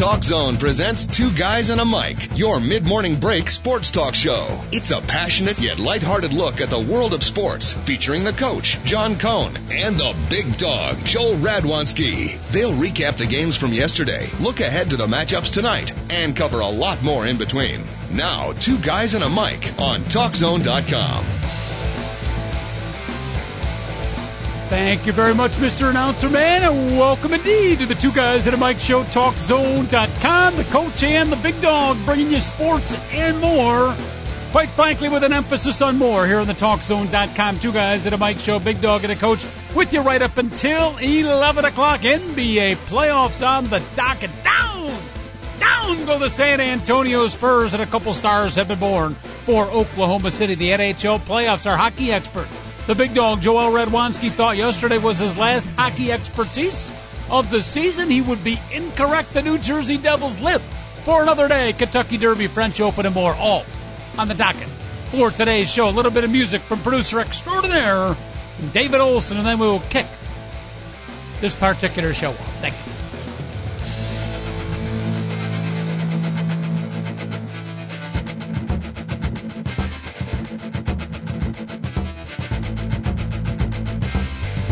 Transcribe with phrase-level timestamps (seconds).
[0.00, 4.64] Talk Zone presents Two Guys and a Mic, your mid-morning break sports talk show.
[4.72, 9.18] It's a passionate yet lighthearted look at the world of sports, featuring the coach, John
[9.18, 12.40] Cohn, and the big dog, Joel Radwanski.
[12.50, 16.68] They'll recap the games from yesterday, look ahead to the matchups tonight, and cover a
[16.68, 17.82] lot more in between.
[18.10, 21.24] Now, Two Guys and a Mic on TalkZone.com.
[24.70, 25.90] Thank you very much, Mr.
[25.90, 30.56] Announcer Man, and welcome indeed to the Two Guys at a Mic Show, TalkZone.com.
[30.56, 33.92] The coach and the big dog bringing you sports and more.
[34.52, 37.58] Quite frankly, with an emphasis on more here on the TalkZone.com.
[37.58, 40.36] Two Guys at a Mic Show, big dog and a coach with you right up
[40.36, 42.02] until 11 o'clock.
[42.02, 44.30] NBA playoffs on the docket.
[44.44, 45.02] Down!
[45.58, 50.30] Down go the San Antonio Spurs, and a couple stars have been born for Oklahoma
[50.30, 50.54] City.
[50.54, 52.46] The NHL playoffs, our hockey expert
[52.90, 56.90] the big dog, Joel Radwanski, thought yesterday was his last hockey expertise
[57.30, 58.10] of the season.
[58.10, 59.32] He would be incorrect.
[59.32, 60.60] The New Jersey Devils live
[61.04, 61.72] for another day.
[61.72, 63.64] Kentucky Derby, French Open, and more, all
[64.18, 64.66] on the docket
[65.12, 65.88] for today's show.
[65.88, 68.16] A little bit of music from producer extraordinaire
[68.72, 70.06] David Olson, and then we will kick
[71.40, 72.60] this particular show off.
[72.60, 72.99] Thank you.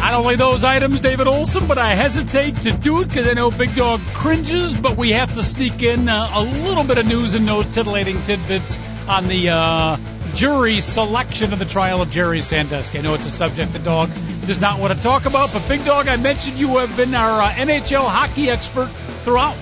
[0.08, 3.50] Not only those items, David Olson, but I hesitate to do it because I know
[3.50, 7.34] Big Dog cringes, but we have to sneak in uh, a little bit of news
[7.34, 9.98] and no titillating tidbits on the uh,
[10.32, 13.00] jury selection of the trial of Jerry Sandusky.
[13.00, 14.08] I know it's a subject the dog
[14.46, 17.42] does not want to talk about, but Big Dog, I mentioned you have been our
[17.42, 18.88] uh, NHL hockey expert
[19.24, 19.58] throughout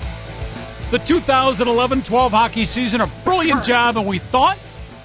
[0.91, 3.01] the 2011-12 hockey season.
[3.01, 4.57] A brilliant job, and we thought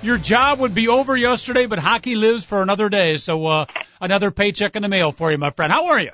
[0.02, 3.16] your job would be over yesterday, but hockey lives for another day.
[3.16, 3.66] So uh,
[4.00, 5.72] another paycheck in the mail for you, my friend.
[5.72, 6.10] How are you?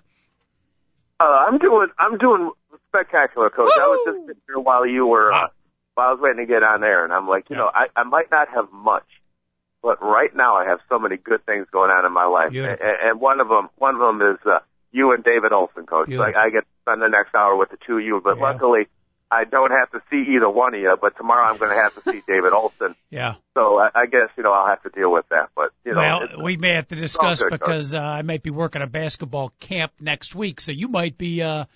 [1.20, 2.50] Uh, I'm doing I'm doing
[2.88, 3.70] spectacular, coach.
[3.74, 3.82] Woo!
[3.82, 5.48] I was just sitting here while you were uh,
[5.94, 7.62] while I was waiting to get on there, and I'm like, you yeah.
[7.62, 9.06] know, I I might not have much,
[9.82, 12.78] but right now I have so many good things going on in my life, and,
[12.80, 14.60] and one of them one of them is uh,
[14.92, 16.08] you and David Olson, coach.
[16.08, 18.42] Like I get to spend the next hour with the two of you, but yeah.
[18.42, 18.86] luckily
[19.30, 21.94] I don't have to see either one of you, but tomorrow I'm going to have
[21.94, 22.94] to see David Olson.
[23.10, 23.34] Yeah.
[23.54, 25.50] So I, I guess you know I'll have to deal with that.
[25.54, 28.50] But you know, well, we may have to discuss good, because uh, I might be
[28.50, 31.66] working a basketball camp next week, so you might be uh,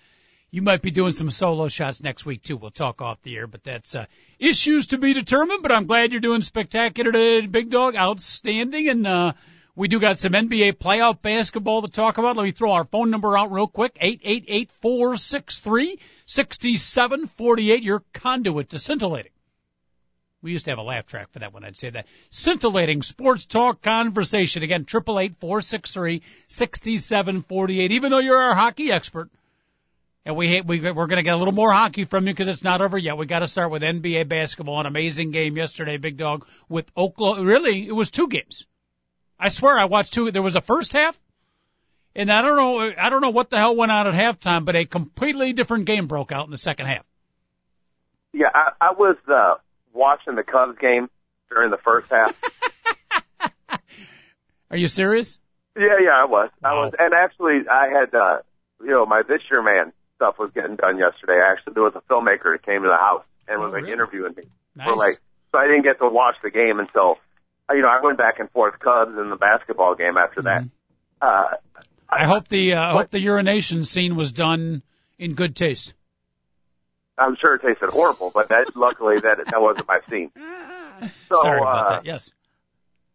[0.50, 2.56] you might be doing some solo shots next week too.
[2.56, 4.06] We'll talk off the air, but that's uh,
[4.38, 5.62] issues to be determined.
[5.62, 7.96] But I'm glad you're doing spectacular today, Big Dog.
[7.96, 9.32] Outstanding, and uh,
[9.74, 12.36] we do got some NBA playoff basketball to talk about.
[12.36, 13.96] Let me throw our phone number out real quick.
[14.00, 17.82] Eight eight eight four six three sixty seven forty eight.
[17.82, 19.32] Your conduit to scintillating.
[20.42, 22.06] We used to have a laugh track for that when I'd say that.
[22.30, 24.62] Scintillating sports talk conversation.
[24.62, 27.92] Again, triple eight four six three sixty seven forty eight.
[27.92, 29.30] Even though you're our hockey expert,
[30.26, 32.64] and we we we're going to get a little more hockey from you because it's
[32.64, 33.16] not over yet.
[33.16, 34.80] We got to start with NBA basketball.
[34.80, 37.42] An amazing game yesterday, Big Dog, with Oklahoma.
[37.46, 38.66] Really, it was two games.
[39.42, 40.30] I swear I watched two.
[40.30, 41.18] There was a first half,
[42.14, 42.92] and I don't know.
[42.96, 46.06] I don't know what the hell went on at halftime, but a completely different game
[46.06, 47.04] broke out in the second half.
[48.32, 49.54] Yeah, I, I was uh,
[49.92, 51.10] watching the Cubs game
[51.50, 52.40] during the first half.
[54.70, 55.40] Are you serious?
[55.76, 56.50] Yeah, yeah, I was.
[56.62, 56.70] Wow.
[56.70, 58.38] I was, and actually, I had, uh,
[58.80, 61.40] you know, my this year man stuff was getting done yesterday.
[61.44, 63.92] Actually, there was a filmmaker that came to the house and was oh, like really?
[63.92, 64.44] interviewing me
[64.76, 64.86] nice.
[64.86, 65.18] for like,
[65.50, 67.18] so I didn't get to watch the game until
[67.70, 70.62] you know, I went back and forth Cubs in the basketball game after that.
[70.62, 70.68] Mm-hmm.
[71.20, 71.56] Uh,
[72.08, 74.82] I, I hope the uh, I hope the urination scene was done
[75.18, 75.94] in good taste.
[77.16, 80.30] I'm sure it tasted horrible, but that luckily that that wasn't my scene.
[81.28, 82.06] So, Sorry about uh, that.
[82.06, 82.30] Yes.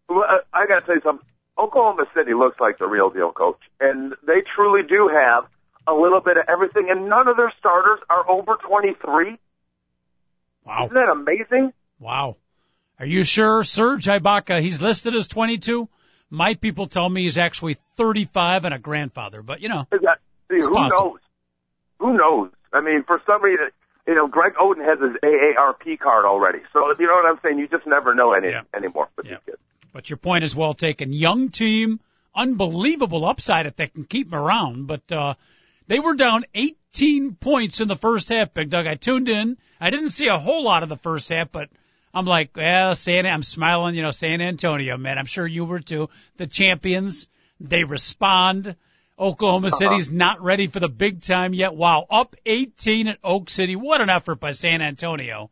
[0.10, 1.26] Well, I got to tell you something.
[1.58, 5.46] Oklahoma City looks like the real deal, coach, and they truly do have
[5.88, 9.38] a little bit of everything, and none of their starters are over 23.
[10.66, 10.86] Wow.
[10.86, 11.72] Isn't that amazing?
[12.00, 12.36] Wow.
[13.00, 13.64] Are you sure?
[13.64, 15.88] Serge Ibaka, he's listed as 22.
[16.30, 19.86] My people tell me he's actually 35 and a grandfather, but you know.
[19.92, 20.20] That,
[20.50, 21.12] see, who possible.
[21.12, 21.20] knows?
[22.00, 22.52] Who knows?
[22.74, 23.72] I mean, for somebody that,
[24.08, 26.60] you know, Greg Oden has his AARP card already.
[26.74, 27.60] So, you know what I'm saying?
[27.60, 28.62] You just never know any, yeah.
[28.74, 29.34] anymore with yeah.
[29.34, 29.62] these kids.
[29.94, 31.14] But your point is well taken.
[31.14, 32.00] Young team,
[32.36, 35.36] unbelievable upside if they can keep them around, but, uh,
[35.88, 38.86] they were down 18 points in the first half, Big Doug.
[38.86, 39.58] I tuned in.
[39.80, 41.70] I didn't see a whole lot of the first half, but
[42.18, 45.20] I'm like, well, San, I'm smiling, you know, San Antonio, man.
[45.20, 46.10] I'm sure you were too.
[46.38, 47.28] The champions,
[47.60, 48.76] they respond.
[49.20, 49.78] Oklahoma uh-huh.
[49.78, 51.76] City's not ready for the big time yet.
[51.76, 53.76] Wow, up 18 at Oak City.
[53.76, 55.52] What an effort by San Antonio.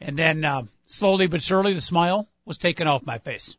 [0.00, 3.56] And then, uh, slowly but surely the smile was taken off my face.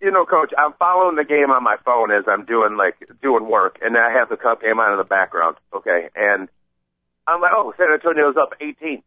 [0.00, 3.46] You know, coach, I'm following the game on my phone as I'm doing like, doing
[3.46, 5.56] work and I have the cup game on in the background.
[5.74, 6.08] Okay.
[6.16, 6.48] And
[7.26, 9.02] I'm like, oh, San Antonio's up 18.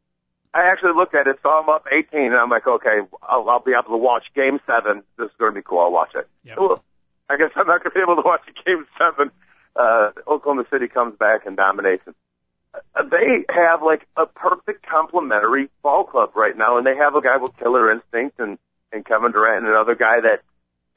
[0.54, 3.64] I actually looked at it, saw them up 18, and I'm like, okay, I'll, I'll
[3.64, 5.04] be able to watch Game Seven.
[5.18, 5.80] This is going to be cool.
[5.80, 6.28] I'll watch it.
[6.46, 6.58] Yep.
[6.58, 6.84] Cool.
[7.30, 9.32] I guess I'm not going to be able to watch Game Seven.
[9.76, 12.04] Uh, Oklahoma City comes back and dominates.
[12.06, 17.22] Uh, they have like a perfect complementary ball club right now, and they have a
[17.22, 18.58] guy with killer instinct and
[18.94, 20.42] and Kevin Durant and another guy that,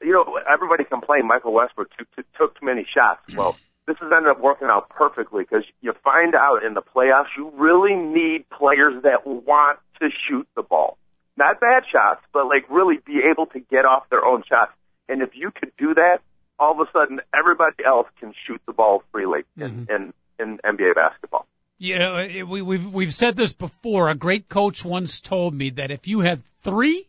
[0.05, 3.35] you know, everybody complained Michael Westbrook took, took, took too many shots.
[3.35, 7.27] Well, this has ended up working out perfectly because you find out in the playoffs
[7.37, 10.97] you really need players that want to shoot the ball.
[11.37, 14.71] Not bad shots, but like really be able to get off their own shots.
[15.07, 16.19] And if you could do that,
[16.59, 19.91] all of a sudden everybody else can shoot the ball freely in, mm-hmm.
[19.91, 21.47] in, in NBA basketball.
[21.79, 24.09] You know, we, we've we've said this before.
[24.09, 27.07] A great coach once told me that if you have three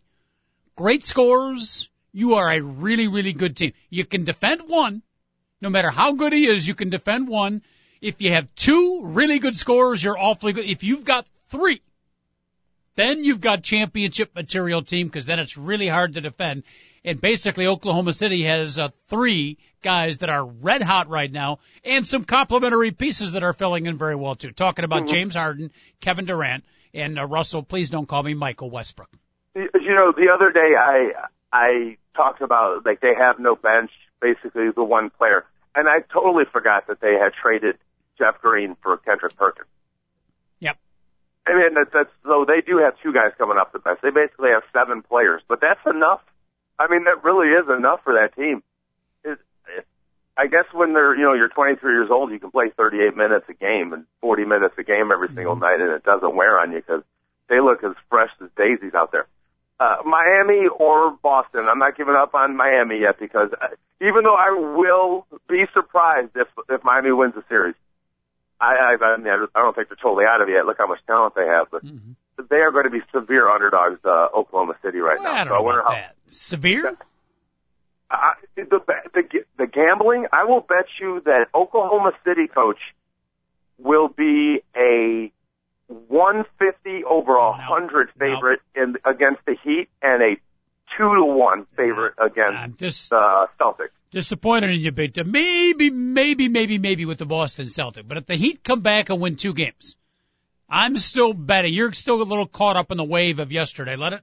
[0.76, 3.72] great scorers, you are a really, really good team.
[3.88, 5.02] You can defend one.
[5.60, 7.62] No matter how good he is, you can defend one.
[8.00, 10.66] If you have two really good scorers, you're awfully good.
[10.66, 11.80] If you've got three,
[12.94, 16.62] then you've got championship material team because then it's really hard to defend.
[17.04, 22.06] And basically Oklahoma City has uh, three guys that are red hot right now and
[22.06, 24.50] some complementary pieces that are filling in very well too.
[24.50, 25.14] Talking about mm-hmm.
[25.14, 25.70] James Harden,
[26.00, 29.10] Kevin Durant, and uh, Russell, please don't call me Michael Westbrook.
[29.54, 31.12] You know, the other day I
[31.52, 33.90] I talked about like they have no bench,
[34.20, 35.44] basically the one player,
[35.74, 37.78] and I totally forgot that they had traded
[38.18, 39.68] Jeff Green for Kendrick Perkins.
[40.60, 40.76] Yep.
[41.46, 44.00] I mean that, that's so they do have two guys coming off the bench.
[44.02, 46.20] They basically have seven players, but that's enough.
[46.78, 48.62] I mean that really is enough for that team.
[49.24, 49.38] It,
[49.76, 49.86] it,
[50.36, 53.46] I guess when they're you know you're 23 years old, you can play 38 minutes
[53.48, 55.62] a game and 40 minutes a game every single mm-hmm.
[55.62, 57.02] night, and it doesn't wear on you because
[57.48, 59.26] they look as fresh as daisies out there
[59.80, 61.66] uh, Miami or Boston.
[61.70, 63.68] I'm not giving up on Miami yet because uh,
[64.00, 67.74] even though I will be surprised if if Miami wins the series,
[68.60, 70.66] I I, I, mean, I don't think they're totally out of it yet.
[70.66, 72.12] Look how much talent they have, but mm-hmm.
[72.50, 74.00] they are going to be severe underdogs.
[74.04, 75.40] Uh, Oklahoma City right well, now.
[75.40, 76.16] I don't so I wonder how that.
[76.28, 76.96] severe.
[78.10, 78.16] Uh,
[78.56, 78.80] the,
[79.14, 79.22] the
[79.58, 82.78] the gambling, I will bet you that Oklahoma City coach
[83.78, 85.30] will be a
[85.88, 88.82] 150 over a 100 favorite no.
[88.82, 90.36] in against the Heat and a
[90.96, 93.90] two to one favorite against just, uh, Celtics.
[94.10, 98.06] Disappointed in you, big Maybe, maybe, maybe, maybe with the Boston Celtics.
[98.06, 99.96] But if the Heat come back and win two games,
[100.68, 101.74] I'm still betting.
[101.74, 103.96] You're still a little caught up in the wave of yesterday.
[103.96, 104.20] Let it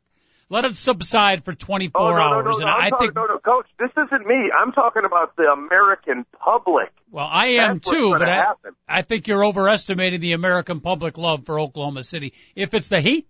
[0.50, 2.60] let it subside for 24 oh, no, hours.
[2.60, 4.52] No, no, and I think, no, no, coach, this isn't me.
[4.58, 6.92] I'm talking about the American public.
[7.10, 8.54] Well, I am That's too, but I,
[8.88, 12.34] I think you're overestimating the American public love for Oklahoma City.
[12.56, 13.28] If it's the Heat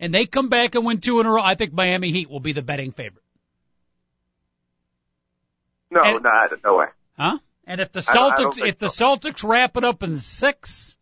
[0.00, 2.40] and they come back and win two in a row, I think Miami Heat will
[2.40, 3.24] be the betting favorite.
[5.90, 6.30] No, and, no,
[6.64, 6.86] no way.
[7.16, 7.38] Huh?
[7.66, 8.86] And if the Celtics, if the.
[8.86, 10.96] Celtics wrap it up in six,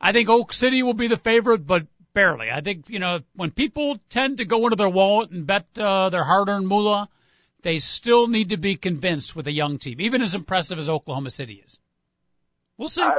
[0.00, 2.50] I think Oak City will be the favorite, but barely.
[2.50, 6.08] I think, you know, when people tend to go into their wallet and bet uh,
[6.10, 7.08] their hard-earned moolah,
[7.62, 11.30] they still need to be convinced with a young team, even as impressive as Oklahoma
[11.30, 11.78] City is.
[12.76, 13.02] We'll see.
[13.02, 13.18] I,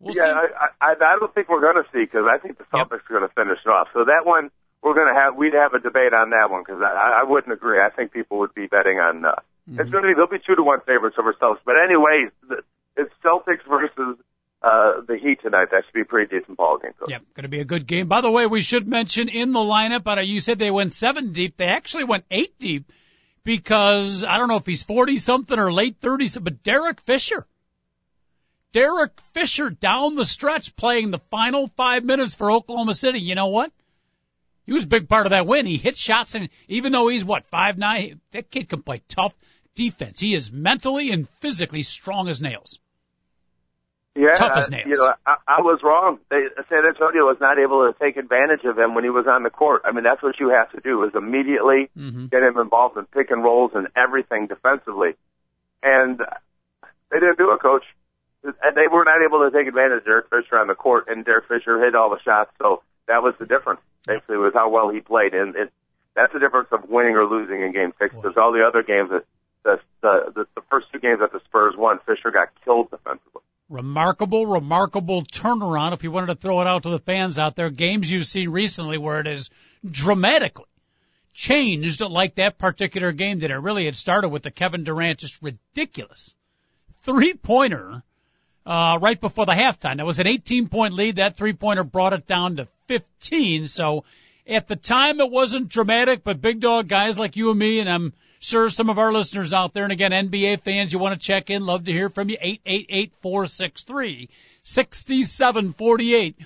[0.00, 0.30] we'll yeah, see.
[0.30, 3.10] I, I, I don't think we're going to see because I think the Celtics yep.
[3.10, 3.88] are going to finish it off.
[3.92, 4.50] So that one,
[4.82, 7.52] we're going to have, we'd have a debate on that one because I, I wouldn't
[7.52, 7.80] agree.
[7.80, 9.32] I think people would be betting on, uh,
[9.68, 9.80] mm-hmm.
[9.80, 11.64] it's going to be, they'll be two to one favorites over Celtics.
[11.64, 12.62] But anyways, the,
[12.96, 14.16] it's Celtics versus
[14.62, 15.68] uh, the Heat tonight.
[15.70, 16.92] That should be a pretty decent ball game.
[17.06, 18.08] Yep, going to be a good game.
[18.08, 21.32] By the way, we should mention in the lineup, but you said they went seven
[21.32, 21.56] deep.
[21.56, 22.90] They actually went eight deep
[23.44, 27.46] because I don't know if he's 40 something or late 30s, but Derek Fisher.
[28.72, 33.20] Derek Fisher down the stretch playing the final five minutes for Oklahoma City.
[33.20, 33.72] You know what?
[34.66, 35.64] He was a big part of that win.
[35.64, 39.32] He hit shots and even though he's what, five nine, that kid can play tough
[39.76, 40.18] defense.
[40.18, 42.80] He is mentally and physically strong as nails.
[44.16, 44.86] Yeah, tough as nails.
[44.86, 46.18] You know, I, I was wrong.
[46.30, 49.42] They, San Antonio was not able to take advantage of him when he was on
[49.42, 49.82] the court.
[49.84, 52.26] I mean, that's what you have to do is immediately mm-hmm.
[52.32, 55.20] get him involved in pick and rolls and everything defensively.
[55.82, 56.18] And
[57.12, 57.84] they didn't do it, coach.
[58.42, 61.24] And they were not able to take advantage of Derek Fisher on the court, and
[61.24, 62.50] Derek Fisher hit all the shots.
[62.58, 65.34] So that was the difference, basically, was how well he played.
[65.34, 65.72] And it,
[66.14, 68.14] that's the difference of winning or losing in Game Six.
[68.14, 69.24] Because all the other games, that
[69.64, 73.42] the, the the the first two games that the Spurs won, Fisher got killed defensively
[73.68, 75.92] remarkable, remarkable turnaround.
[75.92, 78.50] If you wanted to throw it out to the fans out there, games you've seen
[78.50, 79.50] recently where it has
[79.88, 80.66] dramatically
[81.34, 83.50] changed like that particular game did.
[83.50, 86.34] It really had started with the Kevin Durant just ridiculous
[87.02, 88.02] three pointer,
[88.64, 89.98] uh, right before the halftime.
[89.98, 91.16] That was an 18 point lead.
[91.16, 93.68] That three pointer brought it down to 15.
[93.68, 94.04] So
[94.46, 97.88] at the time it wasn't dramatic, but big dog guys like you and me, and
[97.88, 98.12] I'm
[98.46, 101.50] sure some of our listeners out there, and again, NBA fans, you want to check
[101.50, 102.36] in, love to hear from you.
[102.40, 104.28] Eight eight eight four six three
[104.62, 106.36] sixty seven forty eight.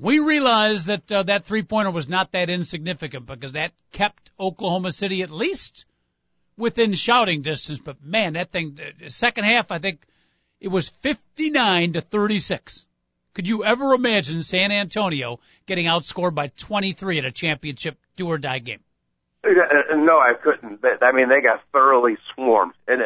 [0.00, 4.90] We realized that uh, that three pointer was not that insignificant because that kept Oklahoma
[4.90, 5.84] City at least
[6.56, 7.78] within shouting distance.
[7.78, 10.04] But man, that thing, the second half, I think
[10.60, 12.86] it was 59 to 36.
[13.34, 18.38] Could you ever imagine San Antonio getting outscored by 23 at a championship do or
[18.38, 18.80] die game?
[19.44, 20.80] No, I couldn't.
[21.02, 23.02] I mean, they got thoroughly swarmed, and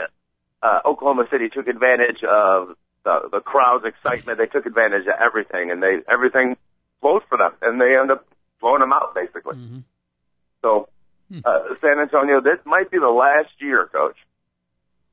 [0.62, 4.38] uh, Oklahoma City took advantage of the the crowd's excitement.
[4.38, 6.56] They took advantage of everything, and they everything
[7.00, 8.26] flowed for them, and they end up
[8.60, 9.56] blowing them out basically.
[9.56, 9.78] Mm-hmm.
[10.62, 10.88] So,
[11.30, 11.40] hmm.
[11.44, 14.16] uh, San Antonio, this might be the last year, Coach.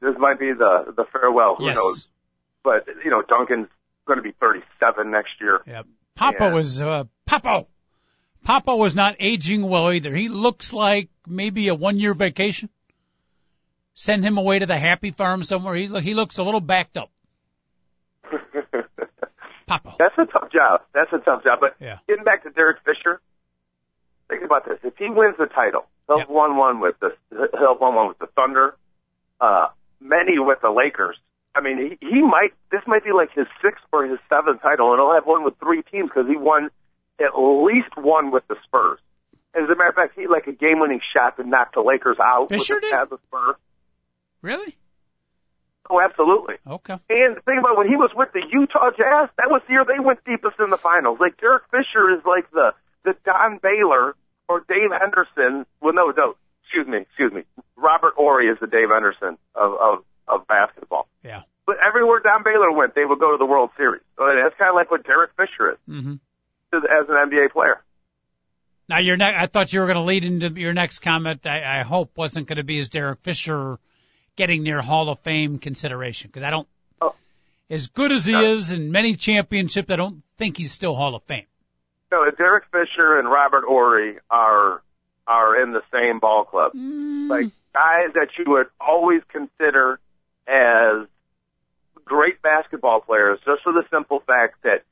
[0.02, 1.56] This might be the the farewell.
[1.56, 1.76] Who yes.
[1.76, 2.08] knows?
[2.64, 3.70] But you know, Duncan's
[4.06, 5.62] going to be 37 next year.
[5.66, 5.84] Yeah,
[6.16, 7.66] Papa and, was uh, Papa.
[8.44, 10.14] Papa was not aging well either.
[10.14, 12.70] He looks like maybe a one year vacation.
[13.96, 15.76] Send him away to the happy farm somewhere.
[15.76, 17.10] He he looks a little backed up.
[19.68, 19.96] Papa.
[19.98, 20.82] That's a tough job.
[20.94, 21.60] That's a tough job.
[21.62, 22.00] But yeah.
[22.08, 23.22] getting back to Derek Fisher,
[24.30, 24.80] think about this.
[24.84, 26.30] If he wins the title, he'll yep.
[26.30, 28.76] won one with the he'll one one with the Thunder,
[29.40, 29.68] uh,
[30.02, 31.18] many with the Lakers.
[31.56, 34.92] I mean, he, he might this might be like his sixth or his seventh title,
[34.92, 36.72] and he'll have one with three teams because he won
[37.20, 39.00] at least one with the Spurs.
[39.56, 42.50] As a matter of fact, he like a game-winning shot to knock the Lakers out
[42.50, 43.10] Fisher with the, did?
[43.10, 43.56] the Spurs.
[44.42, 44.76] Really?
[45.90, 46.56] Oh, absolutely.
[46.66, 46.98] Okay.
[47.10, 49.86] And the thing about when he was with the Utah Jazz, that was the year
[49.86, 51.20] they went deepest in the finals.
[51.20, 52.72] Like Derek Fisher is like the
[53.04, 54.16] the Don Baylor
[54.48, 55.66] or Dave Henderson.
[55.82, 57.44] Well, no, no, excuse me, excuse me.
[57.76, 61.08] Robert Horry is the Dave Henderson of of of basketball.
[61.24, 61.42] Yeah.
[61.66, 64.02] But everywhere Don Baylor went, they would go to the World Series.
[64.18, 66.16] So that's kind of like what Derek Fisher is mm-hmm.
[66.74, 67.82] As an NBA player.
[68.90, 71.46] Now, your ne- I thought you were going to lead into your next comment.
[71.46, 73.80] I, I hope wasn't going to be as Derek Fisher
[74.36, 76.68] getting near Hall of Fame consideration because I don't.
[77.02, 77.16] Oh.
[77.70, 78.54] As good as he no.
[78.54, 81.46] is in many championships, I don't think he's still Hall of Fame.
[82.12, 84.84] No, Derek Fisher and Robert Horry are
[85.26, 86.74] are in the same ball club.
[86.74, 87.30] Mm.
[87.30, 90.00] Like guys that you would always consider
[90.48, 91.08] as
[92.06, 94.84] great basketball players, just for the simple fact that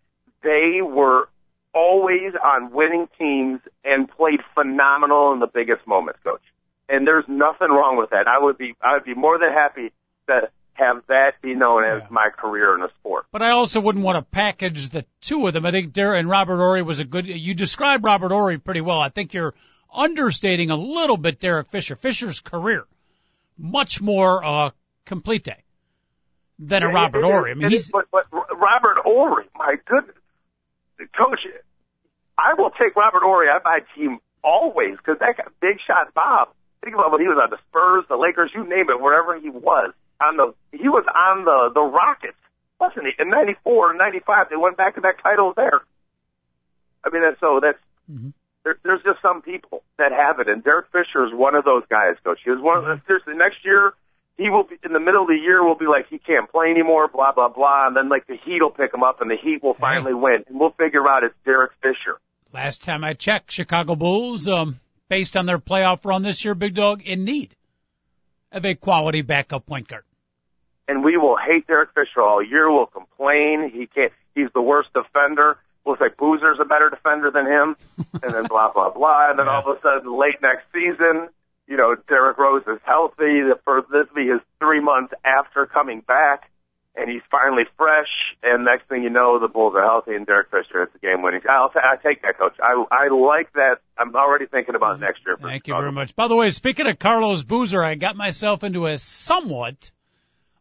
[0.41, 1.27] they were
[1.73, 6.41] always on winning teams and played phenomenal in the biggest moments, coach
[6.91, 8.27] and there's nothing wrong with that.
[8.27, 9.91] I would be I would be more than happy
[10.27, 12.07] to have that be known as yeah.
[12.09, 13.25] my career in the sport.
[13.31, 15.65] But I also wouldn't want to package the two of them.
[15.65, 17.25] I think Darren and Robert Horry was a good.
[17.25, 18.99] You described Robert Horry pretty well.
[18.99, 19.53] I think you're
[19.93, 21.95] understating a little bit Derek Fisher.
[21.95, 22.85] Fisher's career
[23.57, 24.71] much more uh,
[25.05, 25.47] complete
[26.59, 27.51] than a Robert Horry.
[27.51, 30.15] I mean, he's but, but Robert Horry, my goodness,
[31.15, 31.45] coach.
[32.37, 36.49] I will take Robert Horry on my team always because that got big shot Bob
[36.83, 39.49] Think about when he was on the Spurs, the Lakers, you name it, wherever he
[39.49, 39.93] was.
[40.19, 42.37] On the he was on the the Rockets,
[42.79, 43.13] wasn't he?
[43.21, 45.81] In '94 and '95, they went back to back titles there.
[47.05, 48.29] I mean, that's, so that's mm-hmm.
[48.63, 51.83] there, there's just some people that have it, and Derek Fisher is one of those
[51.89, 52.17] guys.
[52.23, 53.05] Coach, he was one of the, mm-hmm.
[53.05, 53.93] seriously next year.
[54.37, 55.63] He will be in the middle of the year.
[55.63, 57.07] Will be like he can't play anymore.
[57.07, 59.61] Blah blah blah, and then like the Heat will pick him up, and the Heat
[59.61, 62.19] will finally win, and we'll figure out it's Derek Fisher.
[62.53, 66.73] Last time I checked, Chicago Bulls um, based on their playoff run this year, Big
[66.73, 67.55] Dog, in need
[68.51, 70.03] of a quality backup point guard.
[70.87, 72.69] And we will hate Derek Fisher all year.
[72.69, 73.69] We'll complain.
[73.73, 74.11] He can't.
[74.35, 75.57] He's the worst defender.
[75.85, 77.75] We'll say Boozer's a better defender than him,
[78.21, 79.29] and then blah blah blah.
[79.29, 79.61] And then yeah.
[79.61, 81.29] all of a sudden, late next season,
[81.67, 83.41] you know, Derrick Rose is healthy.
[83.63, 86.51] For this will be his three months after coming back
[86.95, 88.09] and he's finally fresh.
[88.43, 91.21] And next thing you know, the Bulls are healthy, and Derek Fisher hits the game
[91.21, 91.41] winning.
[91.49, 92.55] I'll t- I take that, coach.
[92.61, 93.77] I I like that.
[93.97, 95.37] I'm already thinking about next year.
[95.41, 96.15] Thank you very much.
[96.15, 99.91] By the way, speaking of Carlos Boozer, I got myself into a somewhat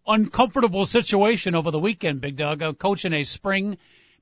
[0.06, 2.20] uncomfortable situation over the weekend.
[2.20, 3.78] Big Dog, I'm coaching a spring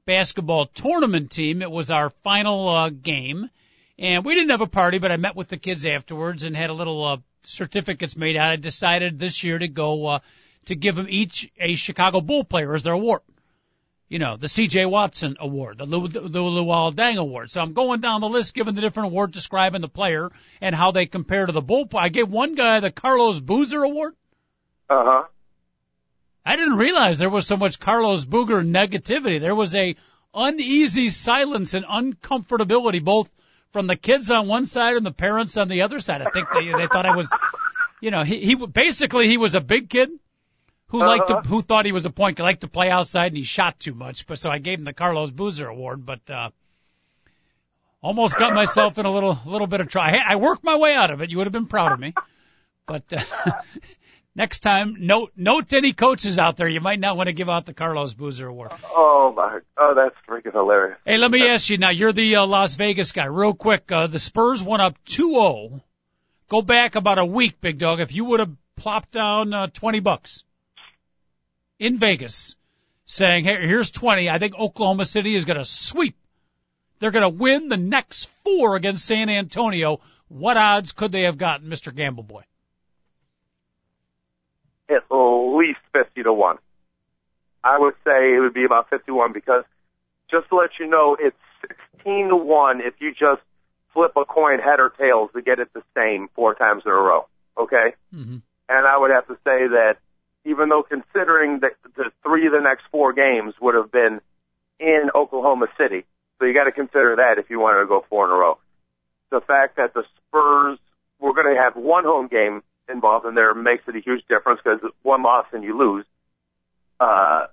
[0.06, 1.62] basketball tournament team.
[1.62, 3.50] It was our final uh, game.
[3.99, 6.71] And we didn't have a party, but I met with the kids afterwards and had
[6.71, 8.52] a little uh, certificates made out.
[8.52, 10.19] I decided this year to go uh,
[10.67, 13.23] to give them each a Chicago Bull player as their award.
[14.09, 14.87] You know, the C.J.
[14.87, 17.50] Watson Award, the Lu, the Luol Deng Award.
[17.50, 20.31] So I'm going down the list, giving the different awards, describing the player
[20.62, 21.87] and how they compare to the Bull.
[21.95, 24.14] I gave one guy the Carlos Boozer Award.
[24.88, 25.25] Uh huh.
[26.47, 29.40] I didn't realize there was so much Carlos Boozer negativity.
[29.40, 29.97] There was a
[30.33, 33.28] uneasy silence and uncomfortability, both
[33.72, 36.22] from the kids on one side and the parents on the other side.
[36.22, 37.32] I think they they thought I was,
[38.00, 40.10] you know, he he basically he was a big kid
[40.88, 41.08] who uh-huh.
[41.08, 43.78] liked to, who thought he was a point, liked to play outside and he shot
[43.78, 44.26] too much.
[44.26, 46.50] But so I gave him the Carlos Boozer Award, but uh,
[48.00, 50.18] almost got myself in a little little bit of trouble.
[50.26, 51.30] I worked my way out of it.
[51.30, 52.14] You would have been proud of me.
[52.87, 53.20] But uh,
[54.35, 57.49] next time, note note to any coaches out there, you might not want to give
[57.49, 58.73] out the Carlos Boozer Award.
[58.85, 59.61] Oh my!
[59.76, 60.99] Oh, that's freaking hilarious.
[61.04, 61.90] Hey, let me ask you now.
[61.90, 63.26] You're the uh, Las Vegas guy.
[63.26, 65.80] Real quick, uh, the Spurs went up 2-0.
[66.49, 68.00] Go back about a week, big dog.
[68.00, 70.44] If you would have plopped down uh, 20 bucks
[71.78, 72.56] in Vegas,
[73.04, 76.16] saying, "Hey, here's 20," I think Oklahoma City is going to sweep.
[76.99, 80.00] They're going to win the next four against San Antonio.
[80.28, 81.94] What odds could they have gotten, Mr.
[81.94, 82.42] Gamble Boy?
[84.88, 86.59] At least 50 to 1.
[87.64, 89.64] I would say it would be about 51 because
[90.30, 91.37] just to let you know, it's
[91.95, 93.42] 16 to 1 if you just
[93.92, 96.95] flip a coin head or tails to get it the same four times in a
[96.95, 97.26] row.
[97.57, 97.95] Okay?
[98.14, 98.38] Mm-hmm.
[98.68, 99.97] And I would have to say that
[100.45, 104.21] even though considering that the three of the next four games would have been
[104.78, 106.04] in Oklahoma City,
[106.38, 108.59] so you got to consider that if you wanted to go four in a row.
[109.30, 110.78] The fact that the Spurs
[111.18, 114.61] were going to have one home game involved in there makes it a huge difference
[114.62, 116.04] because one loss and you lose.
[117.00, 117.47] Uh,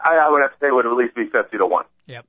[0.00, 1.84] I, I would have to say it would at least be 50 to 1.
[2.06, 2.26] Yep.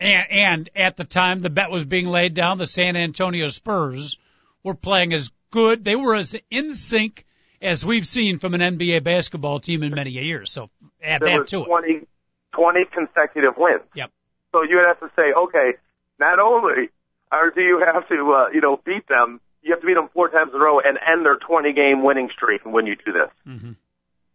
[0.00, 4.18] And, and at the time the bet was being laid down, the San Antonio Spurs
[4.62, 5.84] were playing as good.
[5.84, 7.24] They were as in sync
[7.60, 10.52] as we've seen from an NBA basketball team in many years.
[10.52, 10.70] So
[11.02, 12.08] add there that to 20, it.
[12.52, 13.82] 20 consecutive wins.
[13.94, 14.10] Yep.
[14.52, 15.78] So you would have to say, okay,
[16.18, 16.90] not only
[17.32, 20.08] or do you have to, uh, you know, beat them, you have to beat them
[20.14, 22.94] four times in a row and end their 20 game winning streak and when you
[22.94, 23.30] do this.
[23.46, 23.72] Mm-hmm.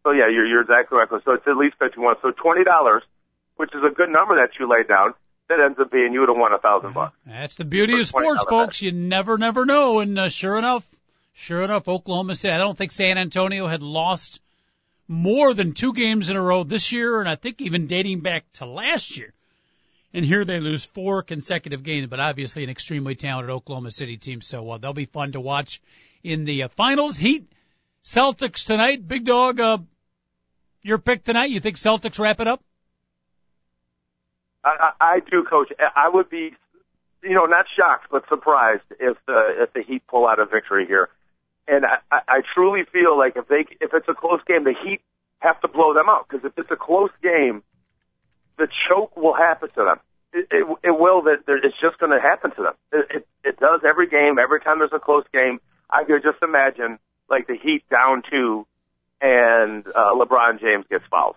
[0.04, 1.08] So yeah, you're, you're exactly right.
[1.10, 2.16] So it's at least 51.
[2.22, 3.02] So $20,
[3.56, 5.14] which is a good number that you laid down,
[5.48, 7.16] that ends up being you would have won a thousand bucks.
[7.26, 8.82] That's the beauty of sports, folks.
[8.82, 10.00] You never, never know.
[10.00, 10.86] And uh, sure enough,
[11.34, 12.54] sure enough, Oklahoma City.
[12.54, 14.42] I don't think San Antonio had lost
[15.08, 18.46] more than two games in a row this year, and I think even dating back
[18.54, 19.34] to last year.
[20.14, 24.42] And here they lose four consecutive games, but obviously an extremely talented Oklahoma City team.
[24.42, 25.82] So uh, they'll be fun to watch
[26.24, 27.16] in the uh, finals.
[27.16, 27.50] Heat,
[28.04, 29.08] Celtics tonight.
[29.08, 29.78] Big dog, uh,
[30.82, 31.50] your pick tonight.
[31.50, 32.62] You think Celtics wrap it up?
[34.64, 35.72] I, I, I do, Coach.
[35.96, 36.52] I would be,
[37.24, 40.86] you know, not shocked but surprised if the if the Heat pull out a victory
[40.86, 41.10] here.
[41.68, 44.74] And I, I I truly feel like if they if it's a close game, the
[44.84, 45.02] Heat
[45.40, 47.64] have to blow them out because if it's a close game,
[48.58, 50.00] the choke will happen to them.
[50.34, 51.24] It, it, it will.
[51.24, 52.74] That it's just going to happen to them.
[52.92, 54.40] It, it it does every game.
[54.40, 55.60] Every time there's a close game,
[55.90, 58.66] I could just imagine like the Heat down two,
[59.22, 61.36] and uh, LeBron James gets fouled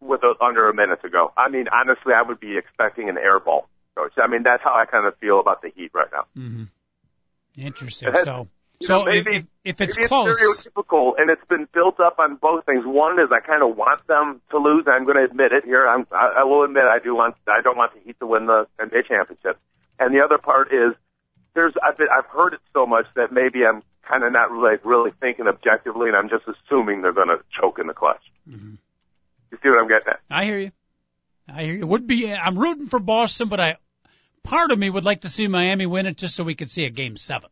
[0.00, 1.32] with a, under a minute to go.
[1.36, 4.12] I mean, honestly, I would be expecting an air ball, coach.
[4.16, 6.26] I mean, that's how I kind of feel about the Heat right now.
[6.36, 6.64] Mm-hmm.
[7.58, 8.12] Interesting.
[8.24, 8.48] So,
[8.82, 12.18] so know, maybe if, if it's maybe close, it's stereotypical, and it's been built up
[12.18, 12.84] on both things.
[12.84, 14.84] One is I kind of want them to lose.
[14.86, 15.86] I'm going to admit it here.
[15.86, 17.36] I'm, I, I will admit I do want.
[17.48, 19.58] I don't want the Heat to win the NBA championship.
[19.98, 20.94] And the other part is
[21.54, 21.72] there's.
[21.82, 25.12] I've been, I've heard it so much that maybe I'm kind of not really really
[25.20, 28.22] thinking objectively, and I'm just assuming they're going to choke in the clutch.
[28.48, 28.74] Mm-hmm.
[29.52, 30.20] You see what I'm getting at?
[30.30, 30.72] I hear you.
[31.48, 31.86] I hear you.
[31.86, 32.32] Would be.
[32.32, 33.76] I'm rooting for Boston, but I,
[34.42, 36.84] part of me would like to see Miami win it just so we could see
[36.84, 37.48] a game seven.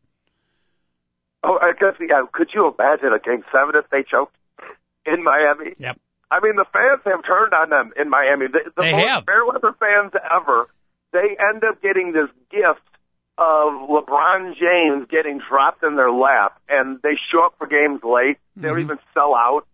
[1.45, 2.25] Oh, I guess yeah.
[2.33, 4.35] Could you imagine a game seven if they choked
[5.05, 5.75] in Miami?
[5.79, 6.01] Yep.
[6.31, 8.47] I mean, the fans have turned on them in Miami.
[8.49, 9.25] The, the They most have.
[9.27, 10.67] Fairweather fans ever.
[11.13, 12.81] They end up getting this gift
[13.37, 18.39] of LeBron James getting dropped in their lap, and they show up for games late.
[18.57, 18.83] They don't Mhm.
[18.85, 19.67] even sell out.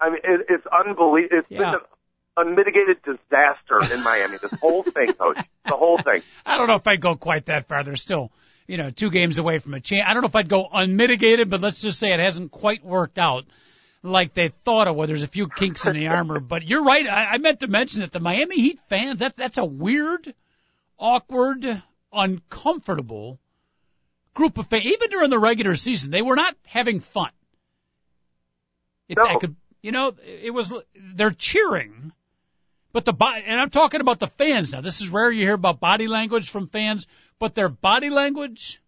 [0.00, 1.38] I mean, it, it's unbelievable.
[1.38, 1.58] It's Yeah.
[1.58, 1.80] been an
[2.36, 4.38] unmitigated disaster in Miami.
[4.38, 5.38] This whole thing, coach.
[5.66, 6.22] The whole thing.
[6.44, 7.82] I don't know if I'd go quite that far.
[7.84, 8.30] They're still,
[8.66, 10.04] you know, two games away from a chance.
[10.08, 13.18] I don't know if I'd go unmitigated, but let's just say it hasn't quite worked
[13.18, 13.44] out
[14.02, 15.08] like they thought it would.
[15.08, 17.06] There's a few kinks in the armor, but you're right.
[17.06, 20.32] I, I meant to mention that the Miami Heat fans, that's, that's a weird,
[20.98, 23.38] awkward, uncomfortable
[24.34, 24.84] group of fans.
[24.84, 27.30] Even during the regular season, they were not having fun.
[29.08, 29.38] If I No.
[29.38, 30.72] could, you know, it was,
[31.14, 32.12] they're cheering,
[32.92, 34.80] but the body, and I'm talking about the fans now.
[34.80, 37.06] This is rare you hear about body language from fans,
[37.38, 38.82] but their body language,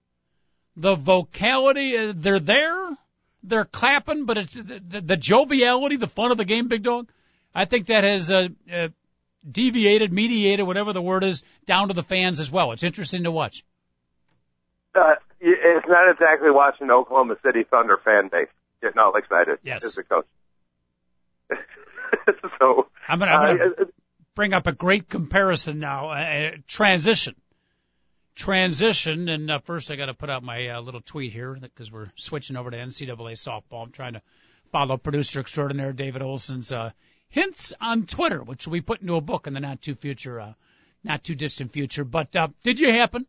[0.77, 2.97] the vocality, uh, they're there,
[3.43, 7.09] they're clapping, but it's the, the, the joviality, the fun of the game, big dog.
[7.55, 8.89] I think that has uh, uh,
[9.51, 12.73] deviated, mediated, whatever the word is, down to the fans as well.
[12.73, 13.65] It's interesting to watch.
[14.95, 18.49] Uh, it's not exactly watching Oklahoma City Thunder fan base
[18.83, 19.59] getting all excited.
[19.63, 19.85] Yes.
[19.85, 20.27] As a coach.
[22.59, 23.85] so I'm gonna, gonna uh,
[24.35, 26.11] bring up a great comparison now.
[26.11, 27.35] Uh, transition,
[28.39, 31.91] transition, and uh, first I got to put out my uh, little tweet here because
[31.91, 33.83] we're switching over to NCAA softball.
[33.83, 34.23] I'm trying to
[34.71, 36.91] follow producer extraordinaire David Olson's uh,
[37.29, 40.53] hints on Twitter, which we put into a book in the not too future, uh,
[41.03, 42.05] not too distant future.
[42.05, 43.27] But uh, did you happen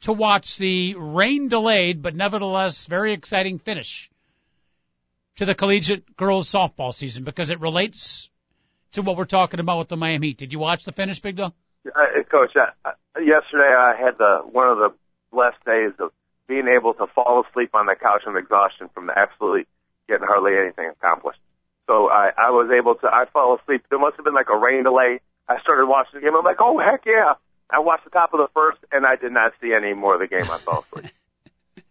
[0.00, 4.10] to watch the rain delayed but nevertheless very exciting finish
[5.36, 8.30] to the collegiate girls softball season because it relates
[8.92, 10.38] to what we're talking about with the Miami Heat.
[10.38, 11.52] Did you watch the finish, Big Dog?
[11.94, 14.90] Uh, Coach, uh, yesterday I had the one of the
[15.32, 16.10] blessed days of
[16.48, 19.66] being able to fall asleep on the couch from exhaustion from absolutely
[20.08, 21.40] getting hardly anything accomplished.
[21.86, 23.84] So I, I was able to, I fell asleep.
[23.90, 25.20] There must have been like a rain delay.
[25.48, 26.36] I started watching the game.
[26.36, 27.34] I'm like, oh heck yeah!
[27.70, 30.20] I watched the top of the first, and I did not see any more of
[30.20, 30.50] the game.
[30.50, 31.12] I fell asleep.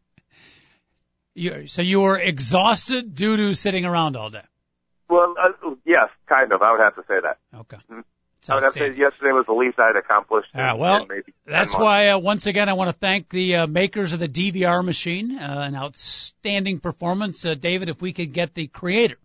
[1.34, 4.44] you, so you were exhausted due to sitting around all day.
[5.10, 6.62] Well, uh, yes, kind of.
[6.62, 7.38] I would have to say that.
[7.58, 7.78] Okay.
[7.90, 8.02] Mm-hmm.
[8.50, 10.50] I would have to say yesterday was the least I'd accomplished.
[10.54, 11.08] Uh, well,
[11.46, 14.84] that's why uh, once again I want to thank the uh, makers of the DVR
[14.84, 15.38] machine.
[15.38, 17.90] Uh, an outstanding performance, uh, David.
[17.90, 19.18] If we could get the creator,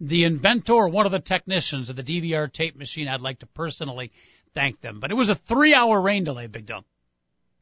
[0.00, 4.12] the inventor, one of the technicians of the DVR tape machine, I'd like to personally
[4.54, 5.00] thank them.
[5.00, 6.84] But it was a three-hour rain delay, Big Dumb.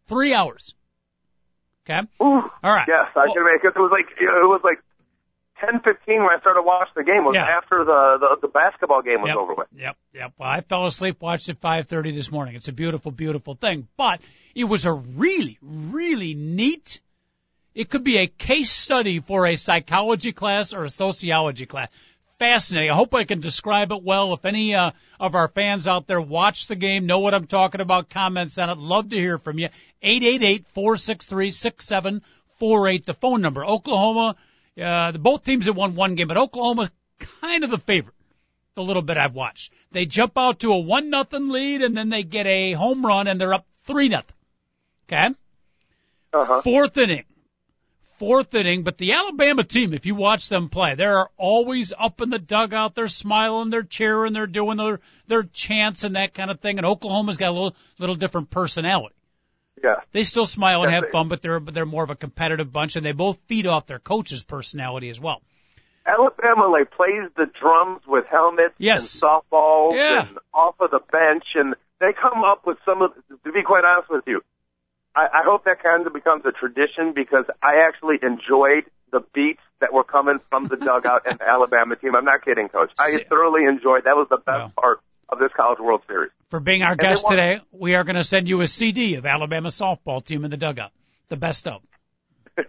[0.07, 0.75] Three hours.
[1.89, 2.01] Okay.
[2.23, 2.87] Ooh, All right.
[2.87, 3.73] Yes, I well, can make it.
[3.75, 4.79] It was like it was like
[5.65, 7.45] ten fifteen when I started watching the game was yeah.
[7.45, 9.37] after the, the the basketball game was yep.
[9.37, 9.69] over with.
[9.77, 10.33] Yep, yep.
[10.39, 12.55] Well, I fell asleep, watched at five thirty this morning.
[12.55, 13.89] It's a beautiful, beautiful thing.
[13.97, 14.21] But
[14.55, 17.01] it was a really, really neat.
[17.75, 21.89] It could be a case study for a psychology class or a sociology class.
[22.39, 22.91] Fascinating.
[22.91, 24.35] I hope I can describe it well.
[24.35, 27.81] If any uh, of our fans out there watch the game, know what I'm talking
[27.81, 28.79] about, comments on it.
[28.79, 29.69] Love to hear from you.
[30.03, 32.23] Eight eight eight four six three six seven
[32.59, 33.07] four eight.
[33.07, 33.65] The phone number.
[33.65, 34.37] Oklahoma
[34.81, 36.91] uh, both teams have won one game, but Oklahoma
[37.41, 38.15] kind of the favorite.
[38.75, 42.09] The little bit I've watched, they jump out to a one nothing lead, and then
[42.09, 44.35] they get a home run, and they're up three nothing.
[45.07, 45.35] Okay.
[46.33, 46.63] Uh-huh.
[46.63, 47.25] Fourth inning,
[48.19, 52.31] fourth inning, but the Alabama team, if you watch them play, they're always up in
[52.31, 52.95] the dugout.
[52.95, 56.79] They're smiling, they're cheering, they're doing their their chants and that kind of thing.
[56.79, 59.15] And Oklahoma's got a little little different personality.
[59.83, 59.97] Yeah.
[60.13, 63.05] They still smile and have fun, but they're they're more of a competitive bunch, and
[63.05, 65.43] they both feed off their coach's personality as well.
[66.07, 69.15] Alabama like plays the drums with helmets yes.
[69.15, 70.27] and softballs yeah.
[70.27, 73.13] and off of the bench, and they come up with some of.
[73.45, 74.43] To be quite honest with you,
[75.15, 79.63] I, I hope that kind of becomes a tradition because I actually enjoyed the beats
[79.81, 82.15] that were coming from the dugout and the Alabama team.
[82.15, 82.91] I'm not kidding, Coach.
[82.99, 84.05] I thoroughly enjoyed.
[84.05, 86.31] That was the best part of this College World Series.
[86.51, 89.27] For being our and guest today, we are going to send you a CD of
[89.27, 90.93] Alabama softball team in the dugout,
[91.29, 91.83] the best of.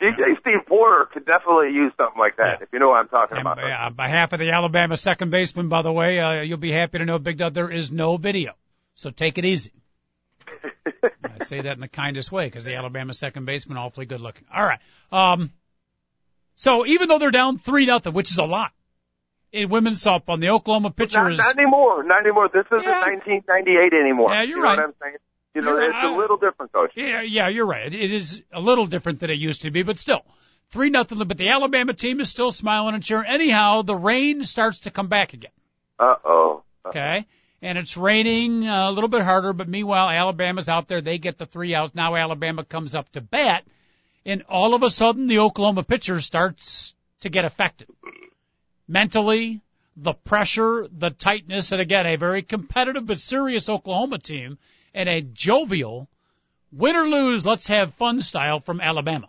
[0.00, 2.62] DJ Steve Porter could definitely use something like that, yeah.
[2.62, 3.58] if you know what I'm talking and, about.
[3.58, 6.98] Yeah, on behalf of the Alabama second baseman, by the way, uh, you'll be happy
[6.98, 8.52] to know, Big Dog, there is no video.
[8.94, 9.72] So take it easy.
[11.24, 14.44] I say that in the kindest way because the Alabama second baseman awfully good looking.
[14.54, 14.80] All right.
[15.10, 15.50] Um,
[16.54, 18.72] so even though they're down three nothing, which is a lot,
[19.52, 20.40] in women's softball.
[20.40, 21.38] The Oklahoma pitchers.
[21.38, 22.02] Not, not anymore.
[22.04, 22.48] Not anymore.
[22.52, 23.06] This isn't yeah.
[23.06, 24.32] 1998 anymore.
[24.32, 24.78] Yeah, you're you know right.
[24.78, 25.16] What I'm saying?
[25.54, 26.92] You know, you're, it's a little different, coach.
[26.94, 27.92] Yeah, yeah, you're right.
[27.92, 30.22] It is a little different than it used to be, but still.
[30.70, 33.24] Three nothing, but the Alabama team is still smiling and cheering.
[33.26, 35.50] Anyhow, the rain starts to come back again.
[35.98, 36.62] Uh oh.
[36.86, 37.26] Okay.
[37.62, 41.00] And it's raining a little bit harder, but meanwhile, Alabama's out there.
[41.00, 41.94] They get the three outs.
[41.94, 43.64] Now Alabama comes up to bat,
[44.26, 47.88] and all of a sudden, the Oklahoma pitcher starts to get affected.
[48.88, 49.60] Mentally,
[49.96, 54.58] the pressure, the tightness, and again, a very competitive but serious Oklahoma team
[54.94, 56.08] and a jovial
[56.72, 59.28] win or lose, let's have fun style from Alabama.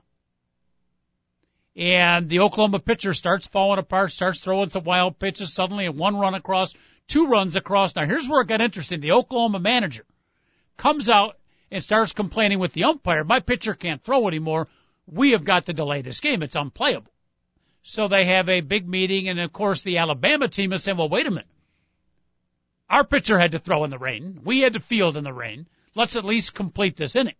[1.75, 6.15] And the Oklahoma pitcher starts falling apart, starts throwing some wild pitches, suddenly a one
[6.17, 6.73] run across,
[7.07, 7.95] two runs across.
[7.95, 8.99] Now here's where it got interesting.
[8.99, 10.05] The Oklahoma manager
[10.77, 11.37] comes out
[11.71, 14.67] and starts complaining with the umpire, my pitcher can't throw anymore.
[15.05, 16.43] We have got to delay this game.
[16.43, 17.11] It's unplayable.
[17.89, 21.09] So they have a big meeting, and of course the Alabama team is saying, well,
[21.09, 21.47] wait a minute.
[22.87, 24.41] Our pitcher had to throw in the rain.
[24.43, 25.65] We had to field in the rain.
[25.95, 27.33] Let's at least complete this inning.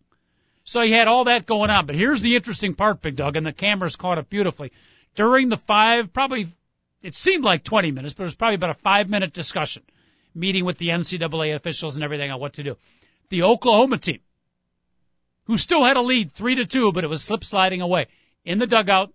[0.64, 1.86] So he had all that going on.
[1.86, 4.72] But here's the interesting part, Big Dog, and the cameras caught it beautifully.
[5.14, 6.48] During the five, probably,
[7.00, 9.84] it seemed like 20 minutes, but it was probably about a five minute discussion,
[10.34, 12.76] meeting with the NCAA officials and everything on what to do.
[13.28, 14.18] The Oklahoma team,
[15.44, 18.08] who still had a lead three to two, but it was slip sliding away
[18.44, 19.12] in the dugout,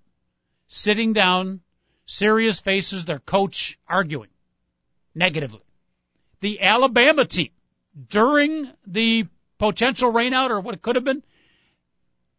[0.67, 1.61] sitting down,
[2.05, 4.29] serious faces, their coach arguing
[5.13, 5.61] negatively.
[6.41, 7.49] The Alabama team,
[8.09, 9.25] during the
[9.57, 11.23] potential rainout or what it could have been,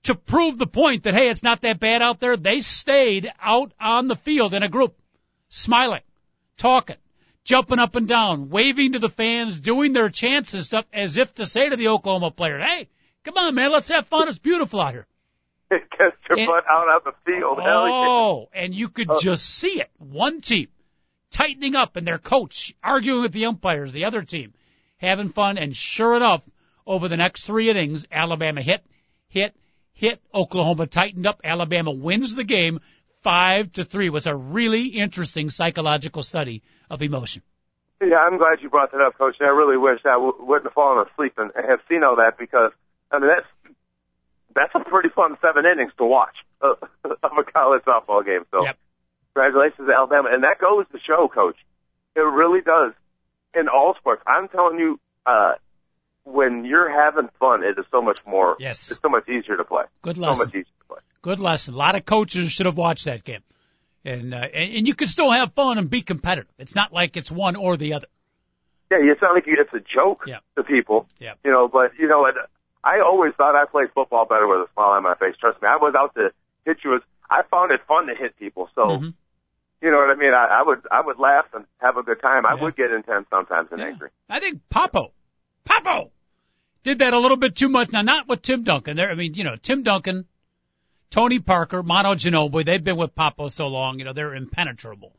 [0.04, 3.72] to prove the point that, hey, it's not that bad out there, they stayed out
[3.80, 4.94] on the field in a group,
[5.48, 6.02] smiling,
[6.56, 6.96] talking,
[7.42, 11.34] jumping up and down, waving to the fans, doing their chants and stuff as if
[11.34, 12.88] to say to the Oklahoma players, hey,
[13.24, 14.28] come on, man, let's have fun.
[14.28, 15.06] It's beautiful out here.
[15.70, 17.58] Get your and, butt out on the field.
[17.60, 19.20] Oh, and you could oh.
[19.20, 19.90] just see it.
[19.98, 20.68] One team
[21.30, 24.54] tightening up and their coach arguing with the umpires, the other team
[24.98, 25.58] having fun.
[25.58, 26.42] And sure enough,
[26.86, 28.84] over the next three innings, Alabama hit,
[29.28, 29.54] hit,
[29.92, 30.20] hit.
[30.32, 31.40] Oklahoma tightened up.
[31.44, 32.80] Alabama wins the game
[33.22, 37.42] five to three It was a really interesting psychological study of emotion.
[38.00, 39.36] Yeah, I'm glad you brought that up, Coach.
[39.40, 42.38] And I really wish I w- wouldn't have fallen asleep and have seen all that
[42.38, 42.70] because
[43.10, 43.75] I mean that's
[44.56, 48.42] that's a pretty fun seven innings to watch uh, of a college softball game.
[48.50, 48.76] So, yep.
[49.34, 51.56] congratulations to Alabama, and that goes to show, Coach.
[52.16, 52.92] It really does
[53.54, 54.22] in all sports.
[54.26, 55.52] I'm telling you, uh,
[56.24, 58.56] when you're having fun, it is so much more.
[58.58, 58.90] Yes.
[58.90, 59.84] It's so much easier to play.
[60.02, 60.36] Good lesson.
[60.36, 60.98] So much easier to play.
[61.22, 61.74] Good lesson.
[61.74, 63.42] A lot of coaches should have watched that game.
[64.04, 66.50] And, uh, and, and you can still have fun and be competitive.
[66.58, 68.06] It's not like it's one or the other.
[68.90, 70.38] Yeah, it's not like you, it's a joke yeah.
[70.56, 71.08] to people.
[71.18, 71.34] Yeah.
[71.44, 72.26] You know, but you know,
[72.86, 75.34] I always thought I played football better with a smile on my face.
[75.40, 76.30] Trust me, I was out to
[76.64, 77.00] hit you.
[77.28, 78.70] I found it fun to hit people.
[78.76, 79.08] So, mm-hmm.
[79.82, 80.32] you know what I mean?
[80.32, 82.44] I, I would I would laugh and have a good time.
[82.44, 82.54] Yeah.
[82.56, 83.88] I would get intense sometimes and yeah.
[83.88, 84.10] angry.
[84.30, 85.10] I think Papo,
[85.68, 86.10] Papo,
[86.84, 87.90] did that a little bit too much.
[87.90, 88.96] Now, not with Tim Duncan.
[88.96, 90.24] There, I mean, you know, Tim Duncan,
[91.10, 92.64] Tony Parker, Manu Ginobili.
[92.64, 93.98] They've been with Papo so long.
[93.98, 95.12] You know, they're impenetrable.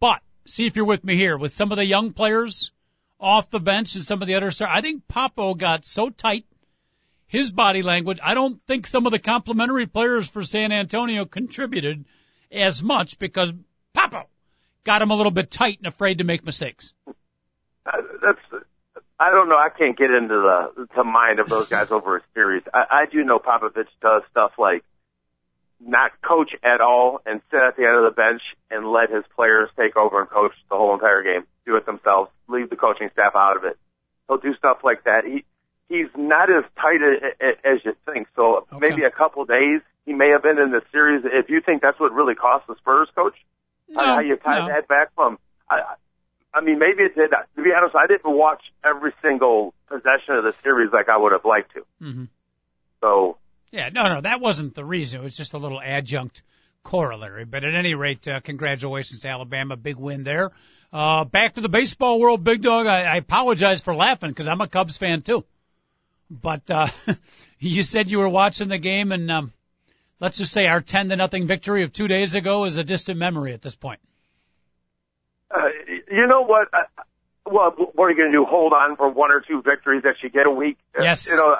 [0.00, 2.72] But see if you're with me here with some of the young players
[3.20, 4.70] off the bench and some of the other stars.
[4.72, 6.46] I think Papo got so tight
[7.32, 8.18] his body language.
[8.22, 12.04] I don't think some of the complimentary players for San Antonio contributed
[12.52, 13.50] as much because
[13.96, 14.24] Papo
[14.84, 16.92] got him a little bit tight and afraid to make mistakes.
[17.06, 17.12] Uh,
[18.22, 18.64] that's
[19.18, 19.56] I don't know.
[19.56, 22.64] I can't get into the the mind of those guys over a series.
[22.74, 24.84] I, I do know Popovich does stuff like
[25.80, 29.24] not coach at all and sit at the end of the bench and let his
[29.34, 31.46] players take over and coach the whole entire game.
[31.64, 32.30] Do it themselves.
[32.46, 33.78] Leave the coaching staff out of it.
[34.28, 35.24] He'll do stuff like that.
[35.24, 35.44] He
[35.92, 37.00] he's not as tight
[37.64, 38.28] as you think.
[38.36, 38.78] So Okay.
[38.80, 41.22] maybe a couple days he may have been in the series.
[41.24, 43.34] If you think that's what really cost the Spurs, coach,
[43.88, 44.66] No, how you tie no.
[44.68, 45.38] that back from.
[45.70, 45.94] I,
[46.54, 47.30] I mean, maybe it did.
[47.30, 51.32] To be honest, I didn't watch every single possession of the series like I would
[51.32, 51.82] have liked to.
[52.02, 52.28] Mhm.
[53.00, 53.38] So
[53.70, 55.20] Yeah, no, no, that wasn't the reason.
[55.20, 56.42] It was just a little adjunct
[56.84, 57.44] corollary.
[57.44, 59.76] But at any rate, uh, congratulations Alabama.
[59.76, 60.50] Big win there.
[60.92, 62.86] Uh, back to the baseball world, Big Dog.
[62.86, 65.44] I, I apologize for laughing because I'm a Cubs fan too.
[66.40, 66.86] But, uh,
[67.58, 69.52] you said you were watching the game and, um,
[70.18, 73.18] let's just say our 10 to nothing victory of two days ago is a distant
[73.18, 74.00] memory at this point.
[75.50, 75.58] uh,
[76.10, 76.68] you know what?
[76.72, 76.84] I,
[77.44, 78.44] well, what are you going to do?
[78.44, 80.78] Hold on for one or two victories that you get a week?
[80.98, 81.28] Uh, Yes.
[81.30, 81.56] You know,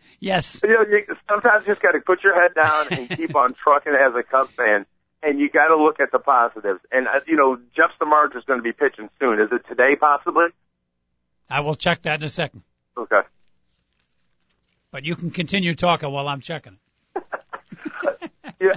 [0.20, 0.60] yes.
[0.64, 3.54] you know, you, sometimes you just got to put your head down and keep on
[3.54, 4.86] trucking as a Cubs fan.
[5.22, 6.80] And you got to look at the positives.
[6.90, 9.38] And uh, you know, Jeff Samardzija is going to be pitching soon.
[9.38, 10.46] Is it today, possibly?
[11.50, 12.62] I will check that in a second.
[12.96, 13.20] Okay.
[14.90, 16.78] But you can continue talking while I'm checking.
[18.60, 18.76] yeah.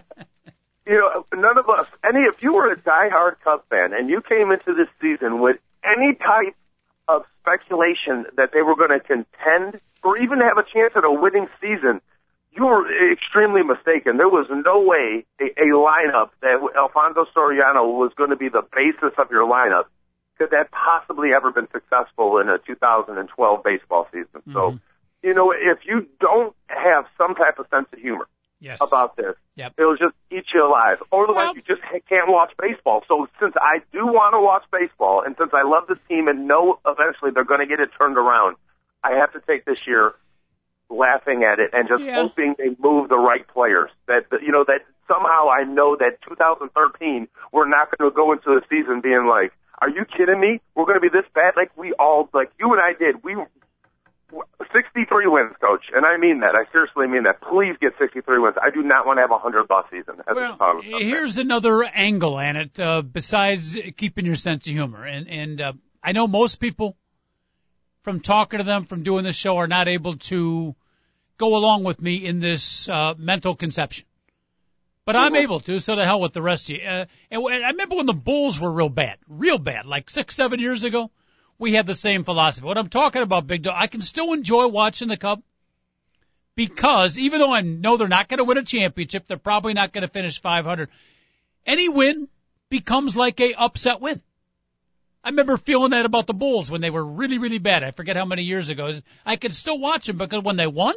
[0.85, 4.21] You know, none of us, any, if you were a diehard Cubs fan and you
[4.21, 6.55] came into this season with any type
[7.07, 11.11] of speculation that they were going to contend or even have a chance at a
[11.11, 12.01] winning season,
[12.55, 14.17] you were extremely mistaken.
[14.17, 18.61] There was no way a, a lineup that Alfonso Soriano was going to be the
[18.75, 19.85] basis of your lineup
[20.37, 24.41] could that possibly ever been successful in a 2012 baseball season.
[24.47, 24.77] So, mm-hmm.
[25.21, 28.27] you know, if you don't have some type of sense of humor,
[28.59, 28.79] Yes.
[28.81, 29.35] about this.
[29.55, 29.73] Yep.
[29.77, 31.03] It'll just eat you alive.
[31.11, 33.03] Or otherwise Well- you just can't watch baseball.
[33.09, 36.47] So since I do want to watch baseball and since I love this team and
[36.47, 38.55] know eventually they're going to get it turned around,
[39.03, 40.13] I have to take this year
[40.89, 42.15] laughing at it and just Yeah.
[42.15, 43.91] hoping they move the right players.
[44.07, 48.31] That, that, you know, that somehow I know that 2013 we're not going to go
[48.31, 49.51] into the season being like,
[49.83, 50.61] are you kidding me?
[50.75, 51.55] We're going to be this bad?
[51.57, 53.21] Like we all, like you and I did.
[53.21, 53.35] We
[54.73, 56.55] 63 wins, coach, and I mean that.
[56.55, 57.41] I seriously mean that.
[57.41, 58.55] Please get 63 wins.
[58.61, 60.21] I do not want to have a 100 loss season.
[60.21, 60.35] As
[60.89, 65.05] Well, here's another angle on it, uh, besides keeping your sense of humor.
[65.05, 66.97] And, and, uh, I know most people
[68.03, 70.75] from talking to them, from doing this show are not able to
[71.37, 74.05] go along with me in this, uh, mental conception.
[75.05, 76.83] But I'm able to, so the hell with the rest of you.
[76.83, 80.35] Uh, and when- I remember when the Bulls were real bad, real bad, like six,
[80.35, 81.11] seven years ago.
[81.59, 82.65] We had the same philosophy.
[82.65, 85.43] What I'm talking about, Big Dog, I can still enjoy watching the Cub
[86.55, 89.93] because even though I know they're not going to win a championship, they're probably not
[89.93, 90.89] going to finish 500.
[91.65, 92.27] Any win
[92.69, 94.21] becomes like a upset win.
[95.23, 97.83] I remember feeling that about the Bulls when they were really, really bad.
[97.83, 98.91] I forget how many years ago.
[99.25, 100.95] I could still watch them because when they won,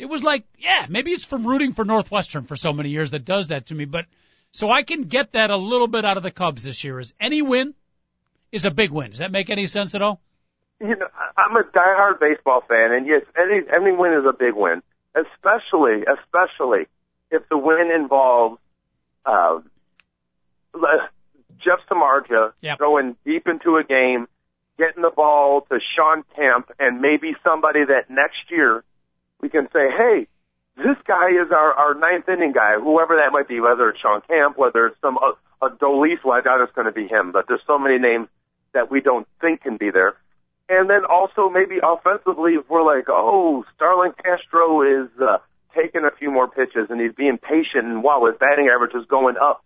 [0.00, 3.24] it was like, yeah, maybe it's from rooting for Northwestern for so many years that
[3.24, 3.84] does that to me.
[3.84, 4.06] But
[4.50, 6.98] so I can get that a little bit out of the Cubs this year.
[6.98, 7.74] Is any win
[8.50, 9.10] is a big win.
[9.10, 10.20] Does that make any sense at all?
[10.80, 14.54] you know, I'm a diehard baseball fan, and yes, any any win is a big
[14.54, 14.82] win,
[15.14, 16.86] especially especially
[17.30, 18.58] if the win involves
[19.26, 19.60] uh,
[21.62, 22.78] Jeff Samardzija Yep.
[22.78, 24.26] going deep into a game,
[24.78, 28.82] getting the ball to Shawn Camp, and maybe somebody that next year
[29.40, 30.26] we can say, hey,
[30.76, 34.22] this guy is our, our ninth inning guy, whoever that might be, whether it's Shawn
[34.28, 37.32] Camp, whether it's some, uh, a Dolis, well, I doubt it's going to be him,
[37.32, 38.28] but there's so many names
[38.72, 40.14] that we don't think can be there.
[40.68, 45.38] And then also maybe offensively, if we're like, oh, Starlin Castro is uh,
[45.74, 49.04] taking a few more pitches and he's being patient, and wow, his batting average is
[49.08, 49.64] going up.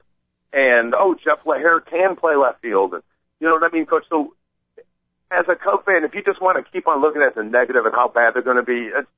[0.53, 3.03] And oh, Jeff LaHair can play left field, and
[3.41, 4.05] you know what I mean, Coach.
[4.09, 4.35] So
[5.31, 7.85] as a Cub fan, if you just want to keep on looking at the negative
[7.85, 9.09] and how bad they're going to be, it's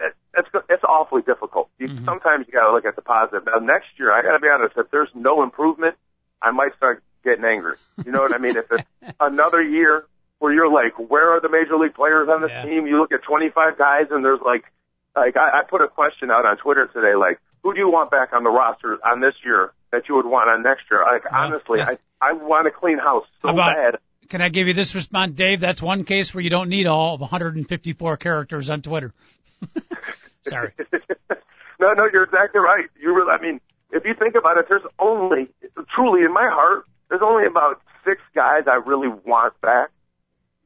[0.00, 1.70] it's it's awfully difficult.
[1.78, 2.04] You, mm-hmm.
[2.04, 3.46] Sometimes you got to look at the positive.
[3.46, 4.74] Now next year, I got to be honest.
[4.76, 5.96] If there's no improvement,
[6.42, 7.76] I might start getting angry.
[8.04, 8.56] You know what I mean?
[8.56, 8.88] If it's
[9.20, 10.04] another year
[10.38, 12.64] where you're like, where are the major league players on this yeah.
[12.64, 12.86] team?
[12.86, 14.64] You look at 25 guys and there's like,
[15.16, 18.10] like I, I put a question out on Twitter today, like, who do you want
[18.10, 21.02] back on the roster on this year that you would want on next year?
[21.02, 24.00] Like, well, honestly, I, I want a clean house so about, bad.
[24.28, 25.60] Can I give you this response, Dave?
[25.60, 29.12] That's one case where you don't need all of 154 characters on Twitter.
[30.46, 30.72] Sorry.
[31.80, 32.86] no, no, you're exactly right.
[33.00, 33.60] You really, I mean,
[33.92, 35.48] if you think about it, there's only,
[35.94, 39.90] truly in my heart, there's only about six guys I really want back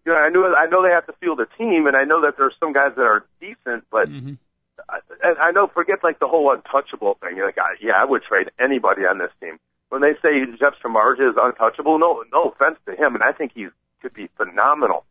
[0.08, 2.22] you know, I know I know they have to field a team, and I know
[2.22, 4.40] that there's some guys that are decent, but mm-hmm.
[4.88, 7.36] I, and I know forget like the whole untouchable thing.
[7.36, 9.58] You're like, I, yeah, I would trade anybody on this team.
[9.90, 13.52] When they say Jeff Samardzija is untouchable, no, no offense to him, and I think
[13.54, 13.68] he
[14.00, 15.04] could be phenomenal.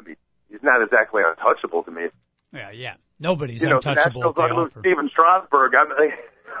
[0.00, 0.16] I mean,
[0.50, 2.10] he's not exactly untouchable to me.
[2.52, 2.94] Yeah, yeah.
[3.18, 4.32] Nobody's you know, untouchable.
[4.32, 5.72] The Nationals Stephen Strasburg.
[5.74, 6.10] Like,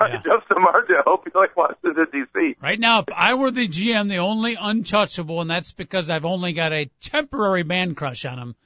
[0.00, 0.16] yeah.
[0.16, 0.96] Justin Martin.
[0.98, 2.56] I hope he like Washington D.C.
[2.60, 6.52] Right now, if I were the GM, the only untouchable, and that's because I've only
[6.52, 8.56] got a temporary man crush on him.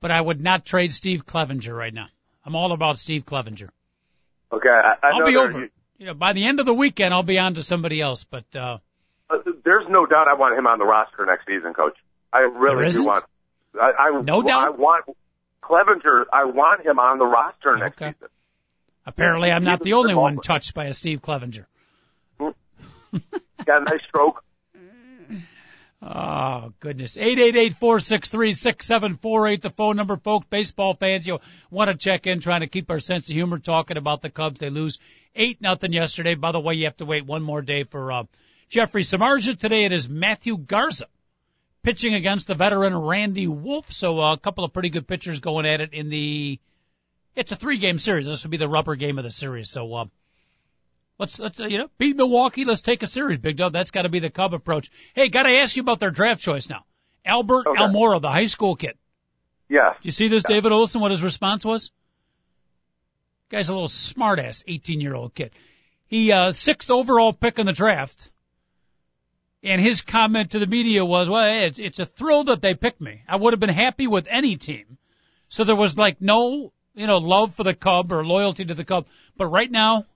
[0.00, 2.06] But I would not trade Steve Clevenger right now.
[2.44, 3.70] I'm all about Steve Clevenger.
[4.52, 5.60] Okay, I, I will be over.
[5.60, 5.68] You,
[5.98, 8.24] you know, by the end of the weekend, I'll be on to somebody else.
[8.24, 8.78] But uh,
[9.28, 11.96] uh, there's no doubt I want him on the roster next season, Coach.
[12.32, 13.24] I really do want.
[13.80, 14.66] I, I no doubt.
[14.66, 15.04] I want
[15.70, 16.26] Clevenger.
[16.32, 18.12] I want him on the roster next okay.
[18.12, 18.28] season.
[19.06, 21.66] Apparently, I'm not the only one touched by a Steve Clevenger.
[22.40, 22.54] Got
[23.68, 24.44] a nice stroke.
[26.02, 27.18] Oh goodness!
[27.18, 29.60] Eight eight eight four six three six seven four eight.
[29.60, 30.46] The phone number, folks.
[30.48, 33.98] Baseball fans, you want to check in, trying to keep our sense of humor, talking
[33.98, 34.60] about the Cubs.
[34.60, 34.98] They lose
[35.34, 36.36] eight nothing yesterday.
[36.36, 38.22] By the way, you have to wait one more day for uh,
[38.70, 39.58] Jeffrey Samardzija.
[39.58, 41.04] Today it is Matthew Garza
[41.82, 43.92] pitching against the veteran Randy Wolf.
[43.92, 46.58] So uh, a couple of pretty good pitchers going at it in the
[47.36, 48.26] it's a three game series.
[48.26, 49.70] This will be the rubber game of the series.
[49.70, 50.04] So, uh,
[51.18, 52.64] let's, let's, uh, you know, beat Milwaukee.
[52.64, 53.72] Let's take a series, Big Dog.
[53.72, 54.90] That's got to be the Cub approach.
[55.14, 56.84] Hey, got to ask you about their draft choice now.
[57.24, 57.80] Albert okay.
[57.80, 58.96] Almora, the high school kid.
[59.68, 59.94] Yeah.
[60.02, 60.56] You see this, yeah.
[60.56, 61.92] David Olson, what his response was?
[63.50, 65.52] Guy's a little smartass, 18 year old kid.
[66.06, 68.30] He, uh, sixth overall pick in the draft.
[69.62, 73.00] And his comment to the media was, well, it's, it's a thrill that they picked
[73.00, 73.22] me.
[73.28, 74.96] I would have been happy with any team.
[75.48, 78.84] So there was like no you know, love for the Cub or loyalty to the
[78.84, 79.06] Cub.
[79.36, 80.06] But right now,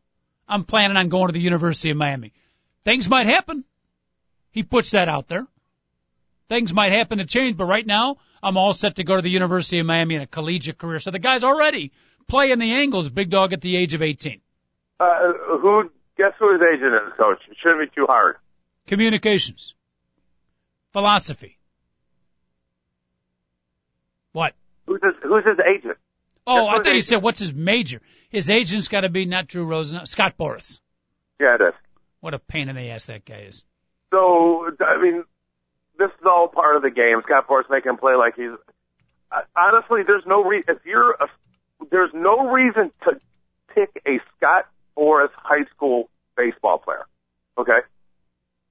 [0.48, 2.32] I'm planning on going to the University of Miami.
[2.84, 3.64] Things might happen.
[4.50, 5.46] He puts that out there.
[6.48, 9.30] Things might happen to change, but right now, I'm all set to go to the
[9.30, 10.98] University of Miami in a collegiate career.
[10.98, 11.92] So the guy's already
[12.28, 14.40] playing the angles, big dog at the age of 18.
[15.00, 15.06] Uh,
[15.60, 17.38] who, guess who his agent is, coach?
[17.50, 18.36] It shouldn't be too hard.
[18.86, 19.74] Communications.
[20.92, 21.58] Philosophy.
[24.32, 24.54] What?
[24.86, 25.96] Who's his, who's his agent?
[26.46, 28.00] Oh, I thought you said what's his major.
[28.28, 30.80] His agent's got to be not Drew Rosen, Scott Boras.
[31.40, 31.74] Yeah, it is.
[32.20, 33.64] What a pain in the ass that guy is.
[34.12, 35.24] So, I mean,
[35.98, 37.22] this is all part of the game.
[37.24, 38.50] Scott Boras making him play like he's.
[39.56, 40.76] Honestly, there's no reason.
[40.76, 41.26] If you're a,
[41.90, 43.20] there's no reason to
[43.74, 44.66] pick a Scott
[44.96, 47.06] Boras high school baseball player.
[47.58, 47.80] Okay.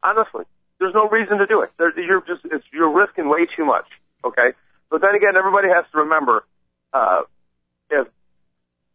[0.04, 0.44] Honestly,
[0.80, 1.72] there's no reason to do it.
[1.78, 3.86] There, you're just it's, you're risking way too much.
[4.24, 4.52] Okay.
[4.90, 6.46] But then again, everybody has to remember.
[6.94, 7.22] Uh,
[7.90, 8.08] if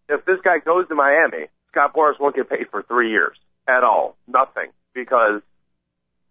[0.08, 3.84] if this guy goes to Miami, Scott Boras won't get paid for three years at
[3.84, 5.42] all, nothing, because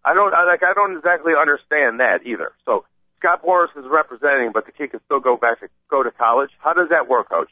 [0.04, 2.52] I don't I, like I don't exactly understand that either.
[2.64, 2.84] So
[3.18, 6.50] Scott Boras is representing, but the kid can still go back to go to college.
[6.58, 7.50] How does that work, Coach?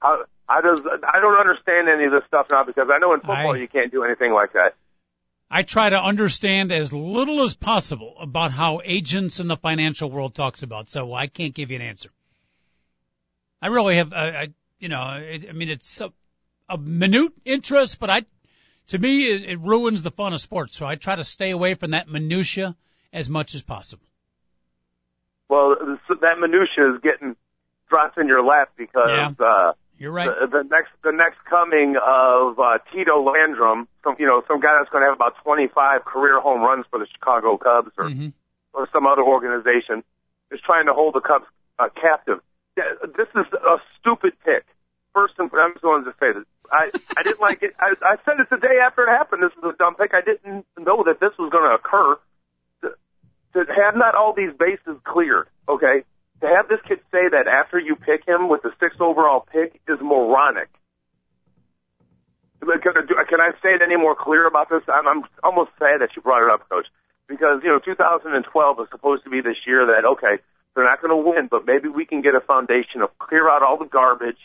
[0.00, 3.20] How how does I don't understand any of this stuff now because I know in
[3.20, 4.74] football I, you can't do anything like that.
[5.50, 10.34] I try to understand as little as possible about how agents in the financial world
[10.34, 12.10] talks about, so I can't give you an answer.
[13.62, 16.12] I really have, I, I you know, it, I mean, it's a,
[16.68, 18.22] a minute interest, but I,
[18.88, 20.76] to me, it, it ruins the fun of sports.
[20.76, 22.76] So I try to stay away from that minutia
[23.12, 24.04] as much as possible.
[25.48, 25.76] Well,
[26.08, 27.36] that minutia is getting
[27.88, 30.28] dropped in your lap because yeah, uh, you're right.
[30.28, 34.78] The, the next the next coming of uh, Tito Landrum, some you know some guy
[34.78, 38.28] that's going to have about 25 career home runs for the Chicago Cubs or mm-hmm.
[38.72, 40.04] or some other organization,
[40.50, 41.46] is trying to hold the Cubs
[41.78, 42.40] uh, captive
[43.16, 44.64] this is a stupid pick.
[45.14, 46.44] first and I'm just going to say this.
[46.70, 47.74] I I didn't like it.
[47.78, 49.42] I, I said it the day after it happened.
[49.42, 50.12] This was a dumb pick.
[50.14, 52.18] I didn't know that this was going to occur.
[52.82, 56.04] To, to have not all these bases cleared, okay?
[56.40, 59.80] To have this kid say that after you pick him with the sixth overall pick
[59.88, 60.68] is moronic.
[62.60, 64.82] Can, can I say it any more clear about this?
[64.86, 66.86] I'm, I'm almost sad that you brought it up, Coach,
[67.26, 70.42] because you know 2012 is supposed to be this year that okay,
[70.74, 73.62] they're not going to win, but maybe we can get a foundation of clear out
[73.62, 74.38] all the garbage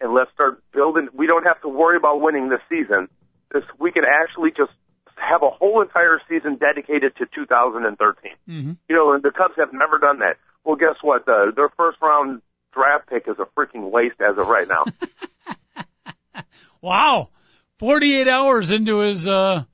[0.00, 1.08] and let's start building.
[1.14, 3.08] We don't have to worry about winning this season.
[3.52, 4.72] This we can actually just
[5.16, 8.32] have a whole entire season dedicated to 2013.
[8.48, 8.72] Mm-hmm.
[8.88, 10.36] You know, and the Cubs have never done that.
[10.64, 11.28] Well, guess what?
[11.28, 12.42] Uh, their first round
[12.72, 14.84] draft pick is a freaking waste as of right now.
[16.80, 17.28] wow.
[17.78, 19.64] 48 hours into his, uh,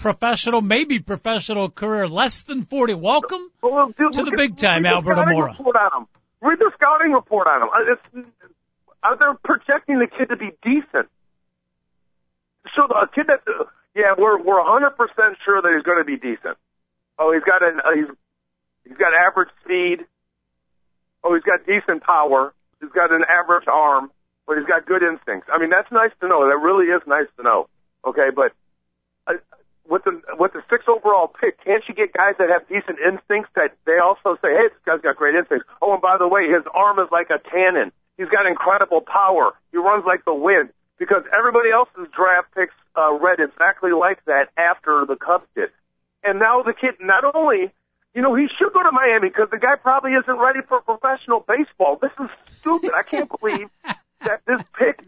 [0.00, 2.94] professional, maybe professional career, less than 40.
[2.94, 6.06] Welcome well, dude, to the big time, Albert Almora.
[6.40, 7.68] Read the scouting report on him.
[7.68, 8.28] Uh, it's,
[9.02, 11.08] uh, they're projecting the kid to be decent.
[12.74, 13.64] So the kid that, uh,
[13.94, 14.96] yeah, we're we're 100%
[15.44, 16.56] sure that he's going to be decent.
[17.18, 18.16] Oh, he's got an uh, he's
[18.88, 20.06] he's got average speed.
[21.22, 22.52] Oh, he's got decent power.
[22.80, 24.10] He's got an average arm,
[24.46, 25.48] but he's got good instincts.
[25.52, 26.48] I mean, that's nice to know.
[26.48, 27.68] That really is nice to know.
[28.06, 28.52] Okay, but
[29.26, 29.34] uh,
[29.88, 33.50] with the with the six overall pick, can't you get guys that have decent instincts
[33.54, 35.68] that they also say, hey, this guy's got great instincts.
[35.82, 37.92] Oh, and by the way, his arm is like a cannon.
[38.16, 39.52] He's got incredible power.
[39.72, 40.70] He runs like the wind.
[40.98, 45.70] Because everybody else's draft picks uh, read exactly like that after the Cubs did.
[46.22, 47.72] And now the kid not only
[48.14, 51.44] you know, he should go to Miami because the guy probably isn't ready for professional
[51.46, 51.98] baseball.
[52.00, 52.92] This is stupid.
[52.94, 53.68] I can't believe
[54.24, 55.00] that this pick.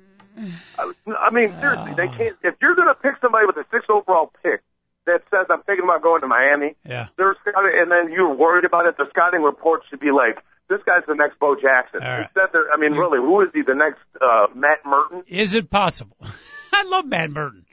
[0.76, 2.36] I mean, seriously, they can't.
[2.42, 4.62] If you're going to pick somebody with a six overall pick
[5.07, 8.86] that says I'm thinking about going to Miami, yeah, there's and then you're worried about
[8.86, 8.96] it.
[8.96, 10.38] The scouting report should be like,
[10.68, 12.00] this guy's the next Bo Jackson.
[12.00, 12.22] Right.
[12.22, 13.62] Instead, I mean, really, who is he?
[13.62, 15.24] The next uh, Matt Murton?
[15.26, 16.16] Is it possible?
[16.72, 17.64] I love Matt Murton.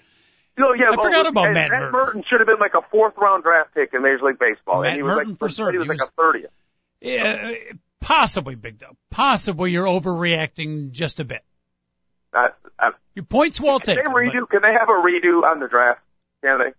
[0.60, 1.92] No, yeah, I well, forgot about Matt, Matt Murton.
[1.92, 4.90] Murton should have been like a fourth round draft pick in Major League Baseball, Matt
[4.90, 5.76] and he was like for certain.
[5.76, 6.52] He was, he was like a thirtieth.
[7.00, 7.54] Yeah,
[8.02, 8.98] possibly, Big Dog.
[9.10, 11.46] Possibly you're overreacting just a bit.
[12.34, 13.96] Uh, uh, Your point's well can.
[13.96, 14.50] They redo, but...
[14.50, 16.02] Can they have a redo on the draft?
[16.44, 16.74] Can they?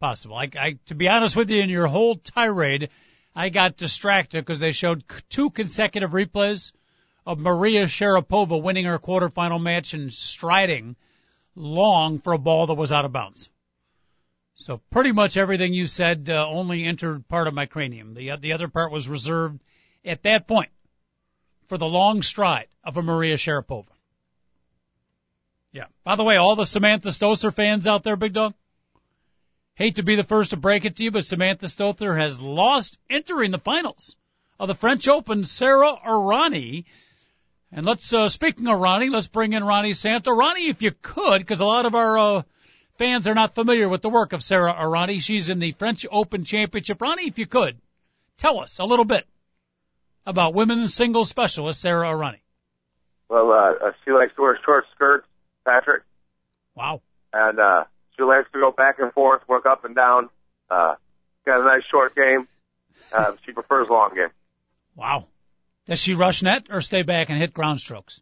[0.00, 0.36] Possible.
[0.36, 2.90] I, I, to be honest with you, in your whole tirade,
[3.34, 6.72] I got distracted because they showed two consecutive replays
[7.26, 10.94] of Maria Sharapova winning her quarterfinal match and striding
[11.54, 13.48] long for a ball that was out of bounds.
[14.54, 18.14] So pretty much everything you said uh, only entered part of my cranium.
[18.14, 19.60] The the other part was reserved
[20.04, 20.70] at that point
[21.68, 23.86] for the long stride of a Maria Sharapova.
[25.72, 25.86] Yeah.
[26.04, 28.54] By the way, all the Samantha Stosur fans out there, big dog.
[29.74, 32.98] Hate to be the first to break it to you, but Samantha Stosur has lost
[33.08, 34.16] entering the finals
[34.60, 35.44] of the French Open.
[35.44, 36.84] Sara Errani
[37.72, 40.30] and let's, uh, speaking of Ronnie, let's bring in Ronnie Santo.
[40.30, 42.42] Ronnie, if you could, because a lot of our, uh,
[42.98, 45.20] fans are not familiar with the work of Sara Errani.
[45.22, 47.00] She's in the French Open Championship.
[47.00, 47.80] Ronnie, if you could,
[48.36, 49.26] tell us a little bit
[50.26, 52.40] about women's singles specialist Sara Errani.
[53.28, 55.26] Well, uh, uh, she likes to wear short skirts,
[55.64, 56.02] Patrick.
[56.74, 57.00] Wow.
[57.32, 57.84] And, uh,
[58.16, 60.28] she likes to go back and forth, work up and down.
[60.70, 60.96] Uh,
[61.46, 62.48] got a nice short game.
[63.12, 64.28] Uh, she prefers long game.
[64.94, 65.26] Wow.
[65.86, 68.20] Does she rush net or stay back and hit ground strokes?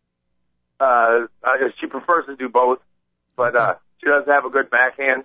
[0.79, 1.49] Uh, uh
[1.79, 2.79] she prefers to do both,
[3.37, 5.25] but uh, she does have a good backhand.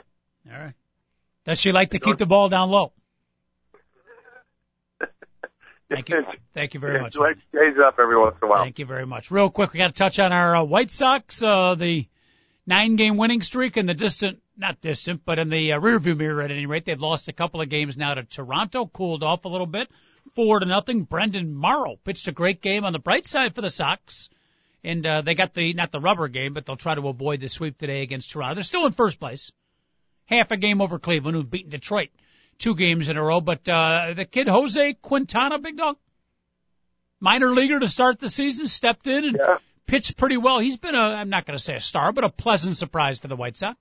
[0.51, 0.73] All right.
[1.45, 2.91] Does she like to keep the ball down low?
[5.89, 6.25] Thank you.
[6.53, 7.15] Thank you very much.
[7.15, 7.39] Likes
[7.85, 8.63] up every once in a while.
[8.63, 9.31] Thank you very much.
[9.31, 12.07] Real quick, we got to touch on our uh, White Sox, uh, the
[12.65, 16.41] nine game winning streak in the distant, not distant, but in the uh, rearview mirror
[16.41, 16.83] at any rate.
[16.85, 19.87] They've lost a couple of games now to Toronto, cooled off a little bit
[20.33, 21.03] four to nothing.
[21.03, 24.29] Brandon Morrow pitched a great game on the bright side for the Sox.
[24.83, 27.47] And, uh, they got the, not the rubber game, but they'll try to avoid the
[27.47, 28.55] sweep today against Toronto.
[28.55, 29.51] They're still in first place.
[30.25, 32.09] Half a game over Cleveland, who've beaten Detroit
[32.57, 33.41] two games in a row.
[33.41, 35.97] But, uh, the kid Jose Quintana, big dog,
[37.19, 39.57] minor leaguer to start the season, stepped in and yeah.
[39.87, 40.59] pitched pretty well.
[40.59, 43.27] He's been a, I'm not going to say a star, but a pleasant surprise for
[43.27, 43.79] the White Sox.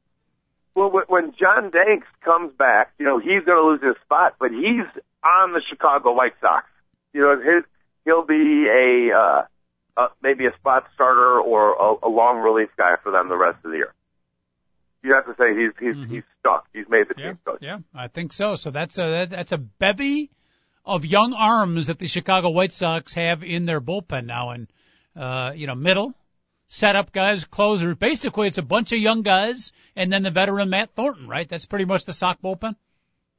[0.75, 4.51] Well, when John Danks comes back, you know, he's going to lose his spot, but
[4.51, 4.87] he's
[5.25, 6.67] on the Chicago White Sox.
[7.13, 7.65] You know, his,
[8.05, 9.43] he'll be a, uh,
[9.97, 13.59] uh, maybe a spot starter or a, a long relief guy for them the rest
[13.65, 13.95] of the year.
[15.03, 16.15] You have to say he's he's mm-hmm.
[16.15, 16.67] he's stuck.
[16.73, 17.59] He's made the yeah, team coach.
[17.61, 18.55] Yeah, I think so.
[18.55, 20.31] So that's a that's a bevy
[20.85, 24.67] of young arms that the Chicago White Sox have in their bullpen now, and
[25.15, 26.15] uh, you know, middle
[26.69, 27.97] setup guys, closers.
[27.97, 31.29] Basically, it's a bunch of young guys, and then the veteran Matt Thornton.
[31.29, 31.49] Right?
[31.49, 32.75] That's pretty much the Sox bullpen.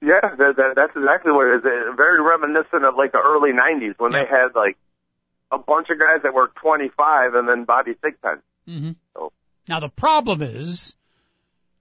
[0.01, 1.63] Yeah, that, that, that's exactly what it is.
[1.95, 4.23] Very reminiscent of like the early '90s when yeah.
[4.23, 4.77] they had like
[5.51, 8.41] a bunch of guys that were 25 and then Bobby Thigpen.
[8.67, 8.91] Mm-hmm.
[9.13, 9.31] So.
[9.67, 10.95] Now the problem is,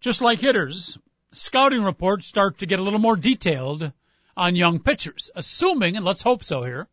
[0.01, 0.99] just like hitters,
[1.33, 3.93] scouting reports start to get a little more detailed
[4.37, 6.89] on young pitchers, assuming, and let's hope so here,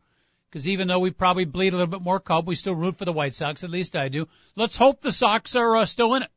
[0.48, 3.04] because even though we probably bleed a little bit more Cub, we still root for
[3.04, 4.28] the White Sox, at least I do.
[4.54, 6.30] Let's hope the Sox are uh, still in it.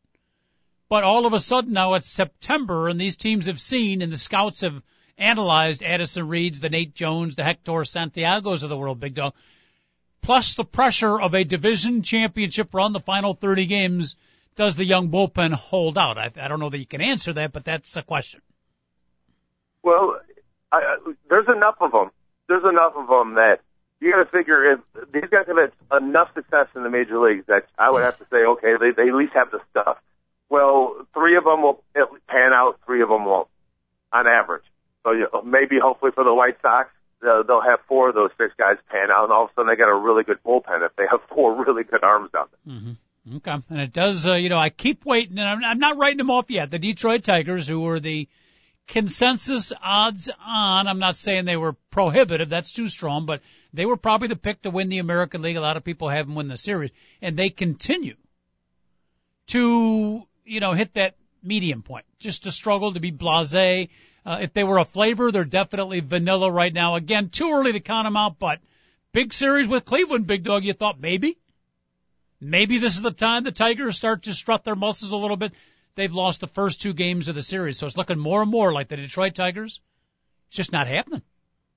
[0.87, 4.17] But all of a sudden now it's September and these teams have seen and the
[4.17, 4.81] scouts have
[5.17, 9.33] analyzed Addison Reeds, the Nate Jones, the Hector Santiago's of the world, big dog.
[10.21, 14.15] Plus the pressure of a division championship run, the final 30 games.
[14.55, 16.17] Does the young bullpen hold out?
[16.17, 18.41] I, I don't know that you can answer that, but that's a question.
[19.83, 20.19] Well,
[20.71, 20.97] I,
[21.29, 22.09] there's enough of them.
[22.47, 23.59] There's enough of them that
[23.99, 24.79] you got to figure if
[25.11, 28.25] these guys have had enough success in the major leagues that I would have to
[28.31, 29.97] say, okay, they, they at least have the stuff.
[30.49, 31.83] Well, three of them will
[32.27, 33.47] pan out, three of them won't,
[34.11, 34.63] on average.
[35.03, 36.89] So you maybe, hopefully, for the White Sox,
[37.21, 39.69] they'll, they'll have four of those six guys pan out, and all of a sudden
[39.69, 42.75] they got a really good bullpen if they have four really good arms down there.
[42.75, 43.37] Mm-hmm.
[43.37, 44.27] Okay, and it does.
[44.27, 46.69] Uh, you know, I keep waiting, and I'm, I'm not writing them off yet.
[46.69, 48.27] The Detroit Tigers, who were the
[48.87, 50.87] consensus odds on.
[50.87, 52.49] I'm not saying they were prohibitive.
[52.49, 53.41] That's too strong, but
[53.73, 55.55] they were probably the pick to win the American League.
[55.55, 56.91] A lot of people have them win the series,
[57.21, 58.15] and they continue
[59.47, 63.89] to, you know, hit that medium point, just to struggle to be blasé.
[64.25, 66.95] Uh, if they were a flavor, they're definitely vanilla right now.
[66.95, 68.59] Again, too early to count them out, but
[69.11, 70.63] big series with Cleveland, big dog.
[70.63, 71.37] You thought maybe,
[72.41, 75.53] maybe this is the time the Tigers start to strut their muscles a little bit
[75.95, 77.77] they've lost the first two games of the series.
[77.77, 79.81] So it's looking more and more like the Detroit Tigers.
[80.47, 81.23] It's just not happening.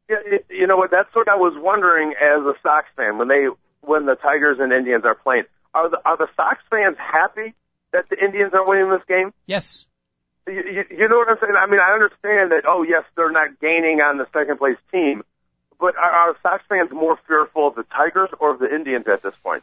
[0.08, 0.90] Yeah, you know what?
[0.90, 3.46] That's what I was wondering as a Sox fan when they
[3.80, 5.44] when the Tigers and Indians are playing.
[5.74, 7.54] Are the are the Sox fans happy
[7.92, 9.32] that the Indians are winning this game?
[9.46, 9.86] Yes.
[10.46, 11.54] You, you, you know what I'm saying?
[11.58, 12.62] I mean, I understand that.
[12.66, 15.22] Oh, yes, they're not gaining on the second place team,
[15.78, 19.22] but are, are Sox fans more fearful of the Tigers or of the Indians at
[19.22, 19.62] this point?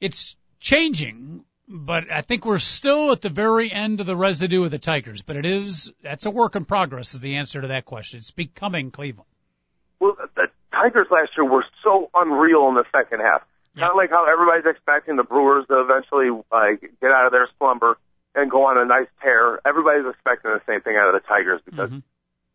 [0.00, 4.70] It's changing but I think we're still at the very end of the residue of
[4.70, 5.22] the Tigers.
[5.22, 7.14] But it is that's a work in progress.
[7.14, 8.18] Is the answer to that question?
[8.18, 9.28] It's becoming Cleveland.
[9.98, 13.42] Well, the Tigers last year were so unreal in the second half.
[13.76, 17.48] Kind of like how everybody's expecting the Brewers to eventually like get out of their
[17.58, 17.98] slumber
[18.34, 19.60] and go on a nice tear.
[19.66, 22.04] Everybody's expecting the same thing out of the Tigers because mm-hmm.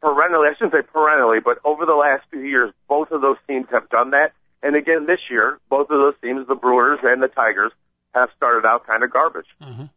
[0.02, 3.68] perennially, I shouldn't say perennially, but over the last few years, both of those teams
[3.72, 4.34] have done that.
[4.64, 7.72] And again, this year, both of those teams, the Brewers and the Tigers,
[8.14, 9.48] have started out kind of garbage.
[9.60, 9.88] Uh-huh.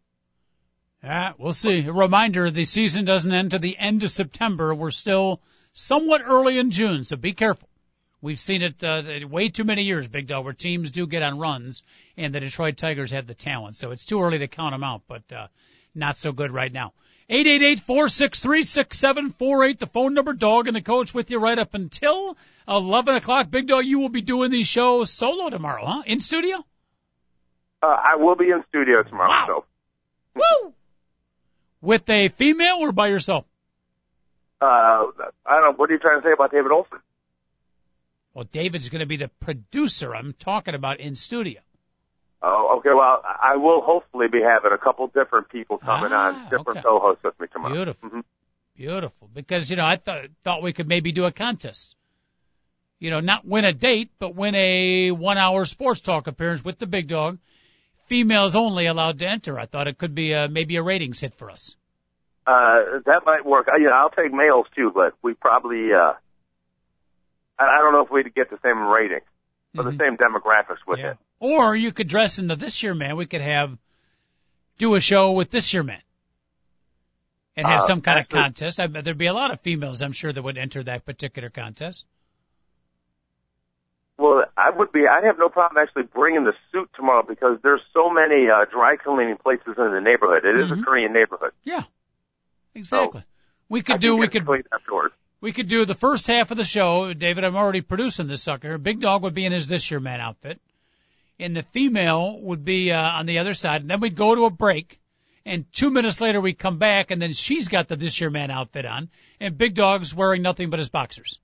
[1.02, 1.84] Yeah, we'll see.
[1.86, 4.74] A reminder, the season doesn't end to the end of September.
[4.74, 5.40] We're still
[5.74, 7.68] somewhat early in June, so be careful.
[8.24, 11.38] We've seen it uh, way too many years, Big Dog, where teams do get on
[11.38, 11.82] runs,
[12.16, 13.76] and the Detroit Tigers have the talent.
[13.76, 15.48] So it's too early to count them out, but uh,
[15.94, 16.94] not so good right now.
[17.28, 19.78] Eight eight eight four six three six seven four eight.
[19.78, 23.50] The phone number, Dog, and the coach with you right up until eleven o'clock.
[23.50, 26.02] Big Dog, you will be doing these shows solo tomorrow, huh?
[26.06, 26.64] In studio?
[27.82, 29.28] Uh, I will be in studio tomorrow.
[29.28, 29.44] Wow.
[29.46, 29.64] So.
[30.62, 30.72] Woo!
[31.82, 33.44] With a female or by yourself?
[34.62, 35.10] Uh, I
[35.46, 35.72] don't know.
[35.76, 37.00] What are you trying to say about David Olson?
[38.34, 40.14] Well, David's going to be the producer.
[40.14, 41.60] I'm talking about in studio.
[42.42, 42.90] Oh, okay.
[42.92, 46.82] Well, I will hopefully be having a couple different people coming ah, on, different okay.
[46.82, 47.74] co-hosts with me tomorrow.
[47.74, 48.20] Beautiful, mm-hmm.
[48.76, 49.30] beautiful.
[49.32, 51.94] Because you know, I thought thought we could maybe do a contest.
[52.98, 56.86] You know, not win a date, but win a one-hour sports talk appearance with the
[56.86, 57.38] big dog
[58.06, 59.58] females only allowed to enter.
[59.58, 61.76] I thought it could be a, maybe a ratings hit for us.
[62.46, 63.68] Uh, that might work.
[63.72, 66.12] I, you know, I'll take males too, but we probably, uh,
[67.58, 69.20] I, I don't know if we'd get the same rating
[69.76, 69.96] or mm-hmm.
[69.96, 71.12] the same demographics with yeah.
[71.12, 71.18] it.
[71.40, 73.16] Or you could dress in the this year man.
[73.16, 73.76] We could have,
[74.78, 76.00] do a show with this year man.
[77.56, 78.80] And have uh, some kind actually, of contest.
[78.80, 82.04] I, there'd be a lot of females, I'm sure, that would enter that particular contest.
[84.16, 85.06] Well, I would be.
[85.08, 88.96] I'd have no problem actually bringing the suit tomorrow because there's so many uh, dry
[88.96, 90.44] cleaning places in the neighborhood.
[90.44, 90.82] It is mm-hmm.
[90.82, 91.50] a Korean neighborhood.
[91.64, 91.82] Yeah,
[92.74, 93.20] exactly.
[93.20, 93.26] So
[93.68, 94.16] we could do.
[94.16, 94.46] We could.
[94.72, 95.14] Afterwards.
[95.40, 97.12] We could do the first half of the show.
[97.12, 98.78] David, I'm already producing this sucker.
[98.78, 100.60] Big Dog would be in his this year man outfit,
[101.38, 103.82] and the female would be uh, on the other side.
[103.82, 104.98] And then we'd go to a break,
[105.44, 108.50] and two minutes later we come back, and then she's got the this year man
[108.50, 109.10] outfit on,
[109.40, 111.40] and Big Dog's wearing nothing but his boxers.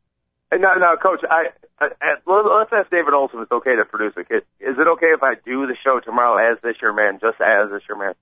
[0.52, 1.20] No, no, Coach.
[1.30, 1.88] I, I,
[2.26, 4.26] let's ask David Olson if it's okay to produce it.
[4.60, 7.70] Is it okay if I do the show tomorrow as this year man, just as
[7.70, 8.14] this year man,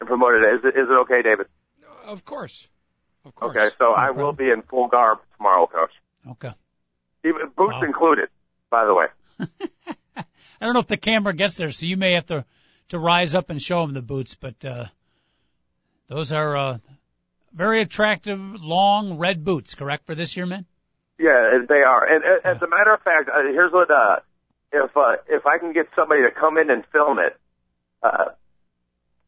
[0.00, 0.54] and promote it?
[0.54, 1.46] Is it, is it okay, David?
[2.04, 2.68] Of course.
[3.24, 3.56] Of course.
[3.56, 5.92] Okay, so no I will be in full garb tomorrow, Coach.
[6.32, 6.52] Okay.
[7.24, 7.82] Even boots wow.
[7.82, 8.28] included,
[8.70, 9.06] by the way.
[10.16, 10.24] I
[10.60, 12.44] don't know if the camera gets there, so you may have to
[12.90, 14.86] to rise up and show him the boots, but uh
[16.08, 16.78] those are uh
[17.52, 20.66] very attractive long red boots, correct for this year, man?
[21.18, 22.04] Yeah, they are.
[22.04, 24.20] And as a matter of fact, uh, here's what uh,
[24.72, 27.38] if uh, if I can get somebody to come in and film it,
[28.02, 28.30] uh,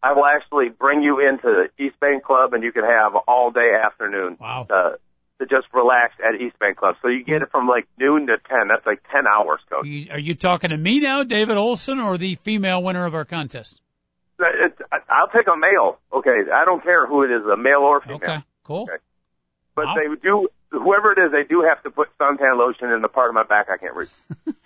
[0.03, 1.43] I will actually bring you into
[1.79, 4.37] the East Bank Club, and you can have all day afternoon.
[4.41, 4.67] Wow.
[4.69, 4.91] Uh,
[5.39, 6.95] to just relax at East Bank Club.
[7.03, 8.69] So you get it from like noon to ten.
[8.69, 9.85] That's like ten hours, coach.
[9.85, 13.15] Are you, are you talking to me now, David Olson, or the female winner of
[13.15, 13.81] our contest?
[14.39, 14.79] It,
[15.09, 15.99] I'll take a male.
[16.13, 18.17] Okay, I don't care who it is, a male or female.
[18.17, 18.83] Okay, cool.
[18.85, 19.03] Okay.
[19.75, 19.95] But Wow.
[19.97, 23.29] they do, whoever it is, they do have to put suntan lotion in the part
[23.31, 24.11] of my back I can't reach.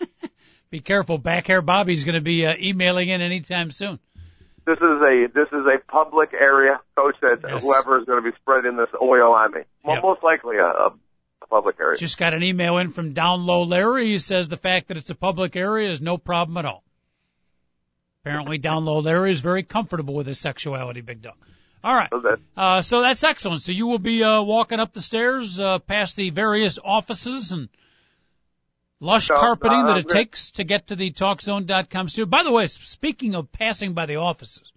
[0.71, 4.01] Be careful, back hair Bobby's going to be uh, emailing in anytime soon.
[4.67, 7.15] This is a this is a public area, coach.
[7.23, 7.65] That Yes.
[7.65, 10.03] whoever is going to be spreading this oil on me, well, Yep.
[10.03, 10.93] most likely a, a,
[11.49, 11.97] public area.
[11.97, 14.07] Just got an email in from Down Low Larry.
[14.07, 16.83] He says the fact that it's a public area is no problem at all.
[18.23, 21.37] Apparently, Down Low Larry is very comfortable with his sexuality, Big Dog.
[21.85, 22.11] All right.
[22.11, 23.63] So Uh, so that's excellent.
[23.63, 27.69] So you will be uh, walking up the stairs uh, past the various offices and
[29.01, 32.27] lush No, carpeting no, that it gonna- takes to get to the TalkZone.com studio.
[32.27, 34.73] By the way, speaking of passing by the offices,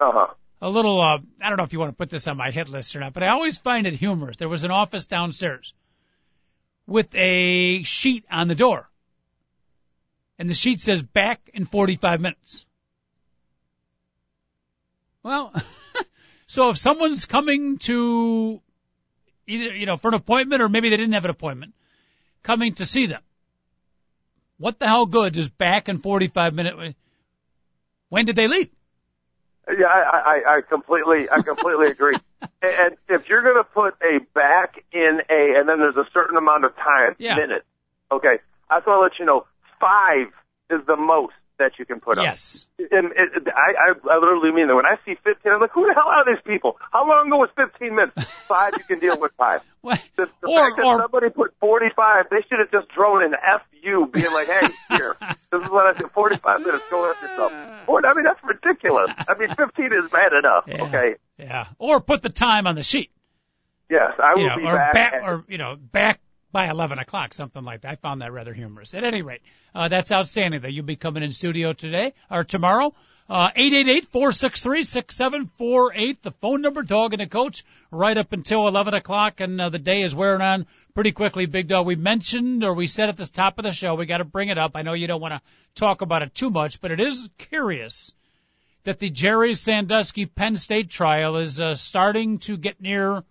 [0.00, 0.26] uh huh.
[0.60, 2.68] a little, uh, I don't know if you want to put this on my hit
[2.68, 4.36] list or not, but I always find it humorous.
[4.36, 5.74] There was an office downstairs
[6.86, 8.88] with a sheet on the door.
[10.38, 12.64] And the sheet says back in 45 minutes.
[15.22, 15.52] Well,
[16.46, 18.60] so if someone's coming to
[19.46, 21.74] either, you know, for an appointment or maybe they didn't have an appointment,
[22.42, 23.22] coming to see them,
[24.58, 26.96] what the hell good is back in 45 minutes?
[28.08, 28.68] When did they leave?
[29.68, 32.16] Yeah, I, I, I completely, I completely agree.
[32.62, 36.36] And if you're going to put a back in a, and then there's a certain
[36.36, 37.36] amount of time, Yeah.
[37.36, 37.64] minutes.
[38.12, 38.38] Okay,
[38.68, 39.46] I just want to let you know,
[39.80, 40.28] five
[40.68, 42.24] is the most that you can put up.
[42.24, 42.66] Yes.
[42.78, 44.74] And it, I, I, I literally mean that.
[44.74, 46.76] When I see 15, I'm like, who the hell are these people?
[46.92, 48.24] How long ago was 15 minutes?
[48.48, 49.60] Five, you can deal with five.
[49.84, 53.34] The, the or, fact that or, somebody put 45, they should have just thrown an
[53.38, 55.16] FU, being like, hey, here,
[55.52, 57.52] this is what I said, 45 minutes, go after yourself.
[57.86, 59.10] Boy, I mean, that's ridiculous.
[59.28, 60.82] I mean, 15 is bad enough, Yeah.
[60.84, 61.14] okay?
[61.38, 63.10] yeah, or put the time on the sheet.
[63.88, 64.92] Yes, I will you know, be or back.
[64.92, 66.20] back, at- or you know, back
[66.52, 67.92] by eleven o'clock, something like that.
[67.92, 68.94] I found that rather humorous.
[68.94, 69.42] At any rate,
[69.74, 70.62] uh, that's outstanding.
[70.62, 72.94] That you'll be coming in studio today or tomorrow.
[73.28, 76.20] Uh, eight eight eight four six three six seven four eight.
[76.22, 79.78] The phone number, dog and the coach, right up until eleven o'clock, and uh, the
[79.78, 81.46] day is wearing on pretty quickly.
[81.46, 84.18] Big dog, we mentioned or we said at the top of the show, we got
[84.18, 84.72] to bring it up.
[84.74, 85.40] I know you don't want to
[85.76, 88.12] talk about it too much, but it is curious
[88.82, 93.22] that the Jerry Sandusky Penn State trial is uh, starting to get near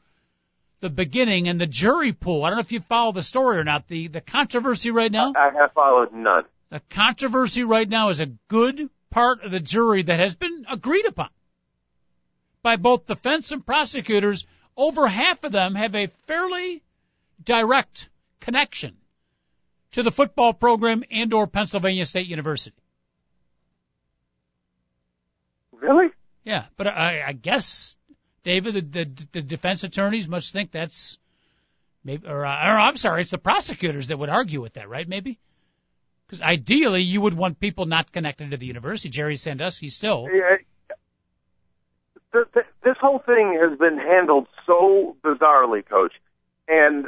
[0.81, 2.43] the beginning and the jury pool.
[2.43, 3.87] I don't know if you follow the story or not.
[3.87, 6.45] The the controversy right now, I have followed none.
[6.69, 11.05] the controversy right now is a good part of the jury that has been agreed
[11.05, 11.29] upon
[12.61, 14.45] by both defense and prosecutors.
[14.77, 16.81] Over half of them have a fairly
[17.43, 18.09] direct
[18.39, 18.95] connection
[19.91, 22.75] to the football program and or Pennsylvania State University.
[25.71, 26.07] Really?
[26.43, 27.95] Yeah, but I, I guess
[28.43, 31.19] David, the, the, the defense attorneys must think that's
[32.03, 35.07] maybe, or, uh, or I'm sorry, it's the prosecutors that would argue with that, right?
[35.07, 35.39] Maybe
[36.25, 39.09] because ideally you would want people not connected to the university.
[39.09, 40.27] Jerry Sandusky still.
[40.31, 40.57] Yeah.
[42.31, 46.13] Th- th- This whole thing has been handled so bizarrely, Coach,
[46.67, 47.07] and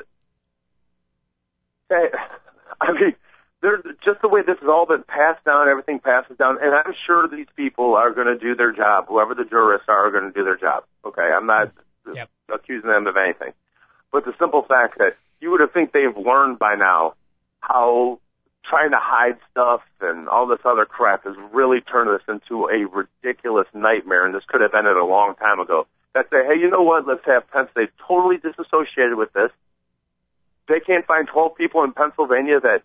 [1.91, 1.95] uh,
[2.81, 3.15] I mean,
[3.61, 5.69] there's just the way this has all been passed down.
[5.69, 9.05] Everything passes down, and I'm sure these people are going to do their job.
[9.07, 10.83] Whoever the jurists are, are going to do their job.
[11.05, 11.71] Okay, I'm not
[12.11, 12.29] Yep.
[12.49, 13.53] accusing them of anything,
[14.11, 17.13] but the simple fact that you would have think they've learned by now
[17.59, 18.19] how
[18.67, 22.85] trying to hide stuff and all this other crap has really turned this into a
[22.85, 25.85] ridiculous nightmare, and this could have ended a long time ago.
[26.13, 27.07] That say, hey, you know what?
[27.07, 29.51] Let's have Penn State totally disassociated with this.
[30.67, 32.83] They can't find 12 people in Pennsylvania that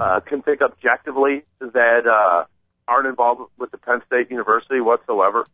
[0.00, 2.44] uh, can think objectively that uh,
[2.86, 5.46] aren't involved with the Penn State University whatsoever.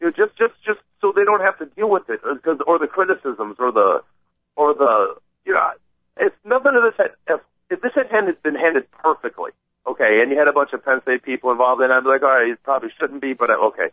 [0.00, 2.78] You know, just just just so they don't have to deal with it, because or
[2.78, 4.02] the criticisms or the
[4.56, 5.70] or the you know,
[6.16, 9.52] if none of this had if, if this had handed, been handed perfectly,
[9.86, 12.22] okay, and you had a bunch of Penn State people involved, then I'd be like,
[12.22, 13.88] all right, it probably shouldn't be, but uh, okay.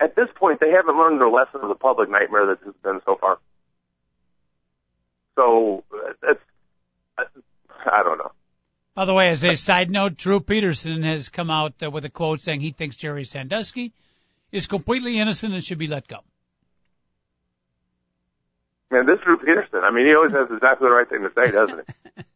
[0.00, 3.00] At this point, they haven't learned their lesson of the public nightmare that has been
[3.04, 3.38] so far.
[5.36, 6.40] So uh, it's
[7.18, 7.24] uh,
[7.86, 8.32] I don't know.
[8.94, 12.10] By the way, as a side note, Drew Peterson has come out uh, with a
[12.10, 13.92] quote saying he thinks Jerry Sandusky
[14.50, 16.18] is completely innocent and should be let go.
[18.90, 21.50] Man, this Drew Peterson, I mean, he always has exactly the right thing to say,
[21.50, 22.22] doesn't he?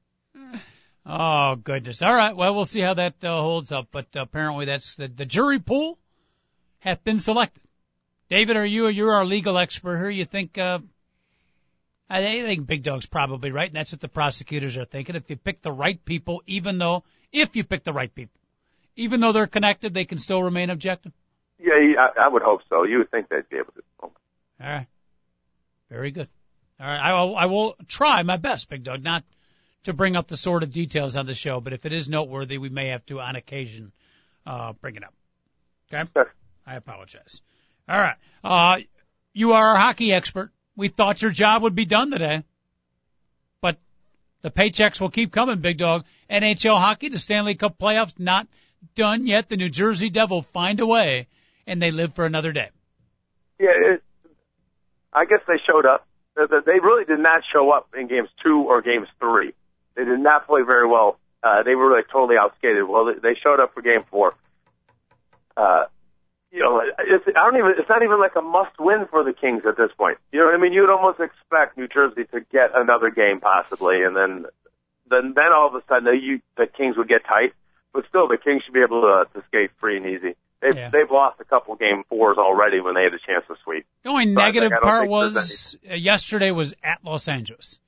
[1.09, 2.02] Oh goodness!
[2.02, 5.24] All right, well we'll see how that uh, holds up, but apparently that's the, the
[5.24, 6.00] jury pool
[6.80, 7.62] hath been selected.
[8.28, 10.11] David, are you you're our legal expert here?
[10.11, 10.80] You think uh,
[12.09, 15.16] I think Big Dog's probably right, and that's what the prosecutors are thinking.
[15.16, 17.02] If you pick the right people, even though,
[17.32, 18.40] if you pick the right people,
[18.94, 21.12] even though they're connected, they can still remain objective?
[21.59, 22.84] Yeah, I, I would hope so.
[22.84, 23.82] You would think they'd be able to.
[24.02, 24.12] All
[24.61, 24.86] right.
[25.90, 26.28] Very good.
[26.80, 27.00] All right.
[27.00, 29.24] I will, I will try my best, Big Dog, not
[29.84, 32.59] to bring up the sort of details on the show, but if it is noteworthy,
[32.59, 33.92] we may have to, on occasion,
[34.46, 35.14] uh, bring it up.
[35.92, 36.09] Okay?
[36.12, 36.32] Sure.
[36.66, 37.42] I apologize.
[37.88, 38.16] All right.
[38.42, 38.78] Uh,
[39.32, 40.50] you are a hockey expert.
[40.77, 42.45] We thought your job would be done today.
[43.61, 43.79] But
[44.43, 46.05] the paychecks will keep coming, big dog.
[46.31, 48.47] NHL hockey, the Stanley Cup playoffs, not
[48.95, 49.49] done yet.
[49.49, 51.29] The New Jersey Devil find a way,
[51.66, 52.70] and they live for another day.
[53.59, 54.03] Yeah, it,
[55.12, 56.07] I guess they showed up.
[56.37, 59.55] They really did not show up in games two or games three.
[59.95, 61.18] They did not play very well.
[61.43, 62.87] Uh, they were like totally outskated.
[62.87, 64.35] Well, they showed up for game four.
[65.57, 65.85] Uh,
[66.57, 69.34] you know, it's, I don't even, it's not even like a must win for the
[69.34, 70.16] Kings at this point.
[70.32, 70.72] You know what I mean?
[70.72, 74.46] You'd almost expect New Jersey to get another game possibly, and then,
[75.11, 77.52] then, then all of a sudden the, you, the Kings would get tight,
[77.92, 80.34] but still the Kings should be able to, to skate free and easy.
[80.62, 80.88] They've, yeah.
[80.88, 83.84] they've lost a couple game fours already when they had a chance to sweep.
[84.02, 87.78] The only so negative part was yesterday was at Los Angeles.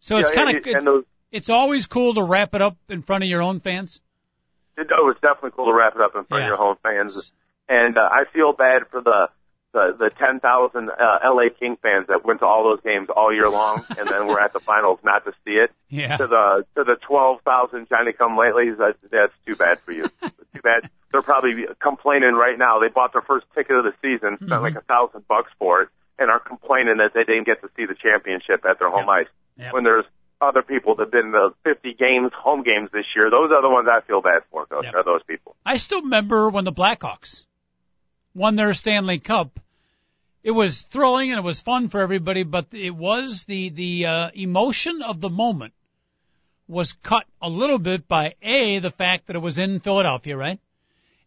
[0.00, 3.22] So it's yeah, kind of, it's, it's always cool to wrap it up in front
[3.22, 4.00] of your own fans.
[4.76, 6.46] It, oh, it's definitely cool to wrap it up in front yeah.
[6.46, 7.30] of your home fans
[7.68, 9.28] and uh, I feel bad for the
[9.72, 13.50] the, the 10,000 uh, LA King fans that went to all those games all year
[13.50, 15.70] long, and then were at the finals not to see it.
[15.90, 16.18] Yeah.
[16.18, 20.02] To the to the 12,000 Johnny Come Latelys, that, that's too bad for you.
[20.22, 20.90] too bad.
[21.10, 22.78] They're probably complaining right now.
[22.78, 24.62] They bought their first ticket of the season, spent mm-hmm.
[24.62, 25.88] like a thousand bucks for it,
[26.18, 29.24] and are complaining that they didn't get to see the championship at their home yep.
[29.24, 29.32] ice.
[29.56, 29.72] Yep.
[29.72, 30.04] When there's
[30.42, 33.70] other people that have been the 50 games, home games this year, those are the
[33.70, 34.66] ones I feel bad for.
[34.68, 34.94] Those yep.
[34.94, 35.56] are those people.
[35.64, 37.44] I still remember when the Blackhawks
[38.34, 39.60] won their Stanley Cup.
[40.42, 44.30] It was thrilling and it was fun for everybody, but it was the the uh,
[44.34, 45.74] emotion of the moment
[46.68, 50.60] was cut a little bit by a the fact that it was in Philadelphia, right?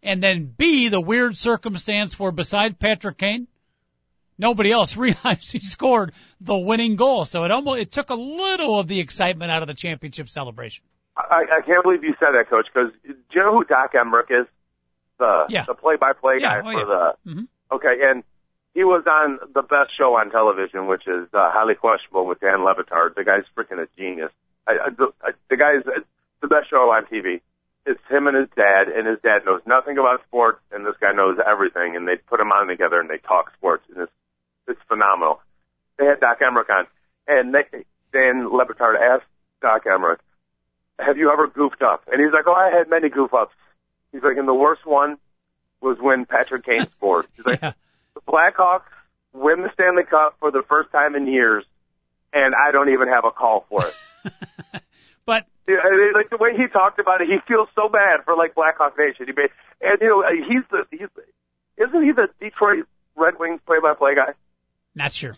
[0.03, 3.47] And then B the weird circumstance where beside Patrick Kane,
[4.37, 7.25] nobody else realized he scored the winning goal.
[7.25, 10.85] So it almost it took a little of the excitement out of the championship celebration.
[11.17, 12.67] I, I can't believe you said that, Coach.
[12.73, 14.47] Because do you know who Doc Emrick is?
[15.21, 15.63] The yeah.
[15.69, 17.45] the play by play guy oh, for the mm-hmm.
[17.71, 18.23] okay, and
[18.73, 22.65] he was on the best show on television, which is uh, highly questionable with Dan
[22.65, 23.15] Le Batard.
[23.15, 24.31] The guy's freaking a genius.
[24.65, 25.83] I, I, the, I, the guy's
[26.41, 27.41] the best show on TV.
[27.85, 31.11] It's him and his dad, and his dad knows nothing about sports, and this guy
[31.11, 31.95] knows everything.
[31.95, 34.15] And they put them on together, and they talk sports, and it's
[34.67, 35.41] it's phenomenal.
[35.97, 36.87] They had Doc Emrick on,
[37.27, 39.27] and they, Dan Le Batard asked
[39.61, 40.23] Doc Emrick,
[40.99, 43.53] "Have you ever goofed up?" And he's like, "Oh, I had many goof ups."
[44.11, 45.17] He's like, and the worst one
[45.81, 47.27] was when Patrick Kane scored.
[47.35, 47.73] He's like, yeah.
[48.13, 48.91] the Blackhawks
[49.33, 51.63] win the Stanley Cup for the first time in years,
[52.33, 53.95] and I don't even have a call for it.
[55.25, 55.77] but yeah,
[56.13, 59.25] like the way he talked about it, he feels so bad for like Blackhawk Nation.
[59.27, 59.49] He made,
[59.81, 61.07] and you know he's the he's
[61.77, 62.85] isn't he the Detroit
[63.15, 64.33] Red Wings play-by-play guy?
[64.95, 65.35] Not sure.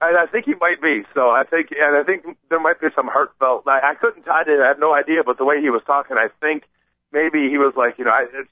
[0.00, 1.02] I, I think he might be.
[1.14, 3.66] So I think, and I think there might be some heartfelt.
[3.66, 4.28] I, I couldn't.
[4.28, 4.60] I did.
[4.60, 6.64] I have no idea, but the way he was talking, I think
[7.12, 8.48] maybe he was like, you know, I, it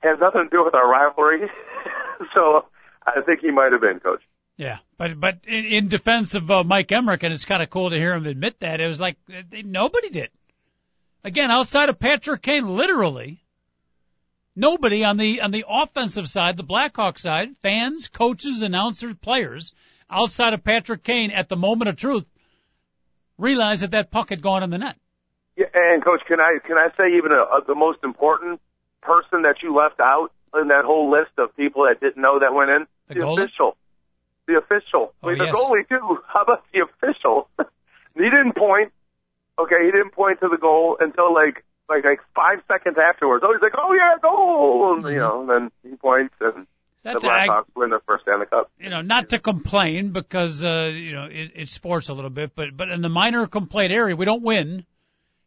[0.00, 1.50] has nothing to do with our rivalry.
[2.34, 2.64] so
[3.06, 4.22] I think he might have been coach.
[4.56, 7.90] Yeah, but but in, in defense of uh, Mike Emrick, and it's kind of cool
[7.90, 10.28] to hear him admit that it was like they, nobody did.
[11.24, 13.42] Again, outside of Patrick Kane, literally
[14.54, 19.72] nobody on the on the offensive side, the Blackhawks side, fans, coaches, announcers, players,
[20.10, 22.26] outside of Patrick Kane, at the moment of truth,
[23.38, 24.96] realized that that puck had gone in the net.
[25.60, 28.62] Yeah, and coach, can I can I say even a, a, the most important
[29.02, 32.54] person that you left out in that whole list of people that didn't know that
[32.54, 32.86] went in?
[33.08, 33.76] The, the official.
[34.48, 35.12] The official.
[35.22, 35.52] Oh, mean, yes.
[35.52, 36.18] the goalie too.
[36.32, 37.50] How about the official?
[38.16, 38.92] he didn't point.
[39.58, 43.44] Okay, he didn't point to the goal until like like like five seconds afterwards.
[43.46, 44.94] Oh, he's like, oh yeah, goal.
[44.94, 45.12] And, mm-hmm.
[45.12, 46.66] You know, and then he points and.
[47.02, 48.70] That's the Blackhawks win their first Stanley Cup.
[48.78, 52.54] You know, not to complain because uh, you know it, it's sports a little bit,
[52.54, 54.84] but but in the minor complaint area, we don't win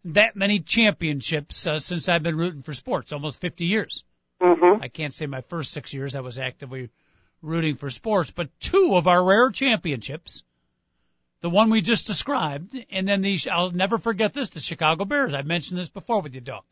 [0.05, 4.03] that many championships uh, since I've been rooting for sports, almost 50 years.
[4.41, 4.83] Mm-hmm.
[4.83, 6.89] I can't say my first six years I was actively
[7.41, 10.43] rooting for sports, but two of our rare championships,
[11.41, 15.33] the one we just described, and then the, I'll never forget this, the Chicago Bears.
[15.33, 16.65] I've mentioned this before with you, Doc.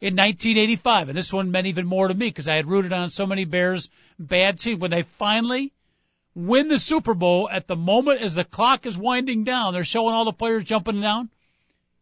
[0.00, 3.08] In 1985, and this one meant even more to me because I had rooted on
[3.08, 3.88] so many Bears
[4.18, 4.78] bad teams.
[4.78, 5.72] When they finally
[6.34, 10.14] win the Super Bowl at the moment as the clock is winding down, they're showing
[10.14, 11.30] all the players jumping down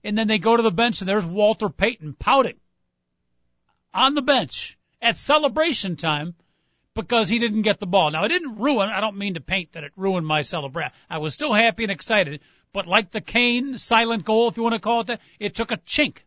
[0.05, 2.61] and then they go to the bench and there's Walter Payton pouting
[3.93, 6.35] on the bench at celebration time
[6.95, 8.11] because he didn't get the ball.
[8.11, 10.93] Now it didn't ruin, I don't mean to paint that it ruined my celebration.
[11.11, 12.41] I was still happy and excited,
[12.73, 15.73] but like the Kane silent goal, if you want to call it that, it took
[15.73, 16.19] a chink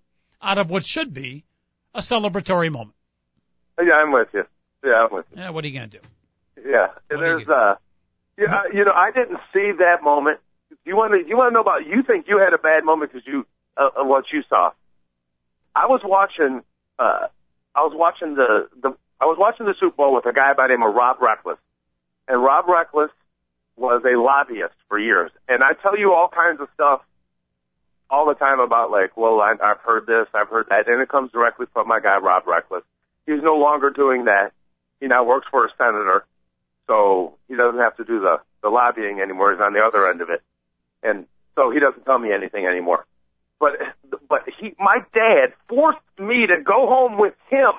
[0.42, 1.46] out of what should be
[1.94, 2.96] a celebratory moment.
[3.80, 4.44] Yeah, I'm with you.
[4.84, 5.42] Yeah, I'm with you.
[5.42, 6.08] Yeah, what are you going to do?
[6.70, 7.76] Yeah, and there's, uh,
[8.38, 10.40] yeah, you know, I didn't see that moment.
[10.86, 13.12] You want to, you want to know about, you think you had a bad moment
[13.12, 13.46] because you,
[13.78, 14.72] uh, what you saw.
[15.76, 16.64] I was watching,
[16.98, 17.28] uh,
[17.76, 20.68] I was watching the, the, I was watching the Super Bowl with a guy by
[20.68, 21.58] the name of Rob Reckless.
[22.28, 23.12] And Rob Reckless
[23.76, 25.32] was a lobbyist for years.
[25.48, 27.02] And I tell you all kinds of stuff
[28.10, 31.10] all the time about like, well, I, I've heard this, I've heard that, and it
[31.10, 32.84] comes directly from my guy Rob Reckless.
[33.26, 34.54] He's no longer doing that.
[35.00, 36.26] He now works for a senator,
[36.88, 39.52] so he doesn't have to do the the lobbying anymore.
[39.52, 40.42] He's on the other end of it,
[41.04, 43.06] and so he doesn't tell me anything anymore.
[43.60, 43.74] But
[44.30, 47.72] but he, my dad forced me to go home with him,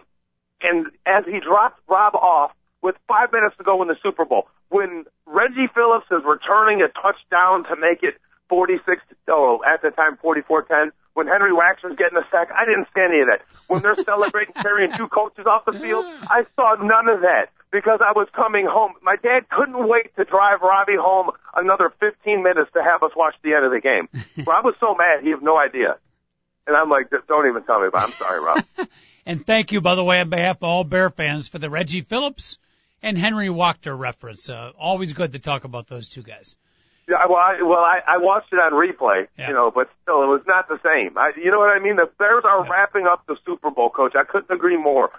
[0.62, 2.52] and as he dropped Rob off
[2.82, 6.88] with five minutes to go in the Super Bowl, when Reggie Phillips is returning a
[6.88, 8.14] touchdown to make it
[8.48, 13.02] 46, oh, at the time 44-10, when Henry Waxman's getting a sack, I didn't see
[13.02, 13.42] any of that.
[13.66, 18.00] When they're celebrating carrying two coaches off the field, I saw none of that because
[18.02, 18.94] I was coming home.
[19.02, 23.34] My dad couldn't wait to drive Robbie home another 15 minutes to have us watch
[23.42, 24.08] the end of the game.
[24.46, 25.96] Rob was so mad, he had no idea.
[26.66, 28.06] And I'm like, don't even tell me about it.
[28.06, 28.64] I'm sorry, Rob.
[29.26, 32.02] and thank you, by the way, on behalf of all Bear fans for the Reggie
[32.02, 32.58] Phillips
[33.02, 34.50] and Henry Waechter reference.
[34.50, 36.56] Uh, always good to talk about those two guys.
[37.08, 39.48] Yeah, well, I, well, I, I watched it on replay, yeah.
[39.48, 41.16] you know, but still, it was not the same.
[41.16, 41.96] I, you know what I mean?
[41.96, 42.70] The Bears are yeah.
[42.70, 44.12] wrapping up the Super Bowl, Coach.
[44.14, 45.10] I couldn't agree more.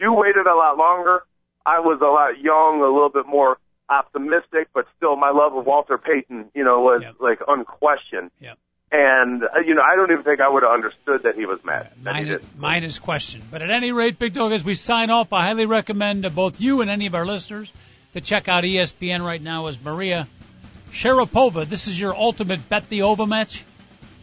[0.00, 1.22] You waited a lot longer.
[1.66, 3.58] I was a lot young, a little bit more
[3.88, 7.14] optimistic, but still, my love of Walter Payton, you know, was yep.
[7.20, 8.30] like unquestioned.
[8.40, 8.54] Yeah.
[8.92, 11.58] And uh, you know, I don't even think I would have understood that he was
[11.64, 11.90] mad.
[11.96, 13.42] Yeah, mine, is, mine is question.
[13.50, 16.60] But at any rate, Big Dog, as we sign off, I highly recommend to both
[16.60, 17.72] you and any of our listeners
[18.12, 20.28] to check out ESPN right now as Maria
[20.92, 23.64] Sharapova, this is your ultimate bet the over match.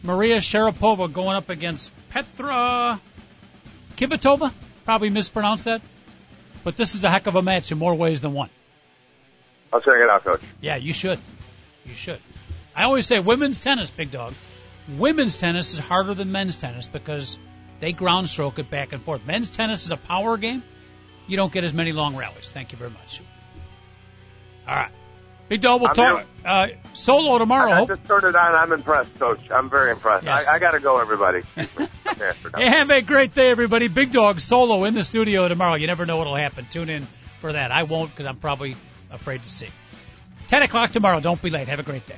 [0.03, 2.99] Maria Sharapova going up against Petra
[3.97, 4.53] Kvitova.
[4.85, 5.81] Probably mispronounced that.
[6.63, 8.49] But this is a heck of a match in more ways than one.
[9.73, 10.41] I'll check it out, Coach.
[10.59, 11.19] Yeah, you should.
[11.85, 12.19] You should.
[12.75, 14.33] I always say women's tennis, big dog.
[14.97, 17.39] Women's tennis is harder than men's tennis because
[17.79, 19.25] they ground stroke it back and forth.
[19.25, 20.63] Men's tennis is a power game.
[21.27, 22.51] You don't get as many long rallies.
[22.51, 23.21] Thank you very much.
[24.67, 24.91] All right.
[25.51, 27.71] Big dog, we'll I'm talk uh, solo tomorrow.
[27.71, 28.55] I, I just turned it on.
[28.55, 29.51] I'm impressed, Coach.
[29.51, 30.23] I'm very impressed.
[30.23, 30.47] Yes.
[30.47, 31.41] I, I got to go, everybody.
[31.55, 33.89] hey, have a great day, everybody.
[33.89, 35.75] Big dog solo in the studio tomorrow.
[35.75, 36.67] You never know what'll happen.
[36.69, 37.05] Tune in
[37.41, 37.69] for that.
[37.69, 38.77] I won't because I'm probably
[39.09, 39.67] afraid to see.
[40.47, 41.19] 10 o'clock tomorrow.
[41.19, 41.67] Don't be late.
[41.67, 42.15] Have a great day.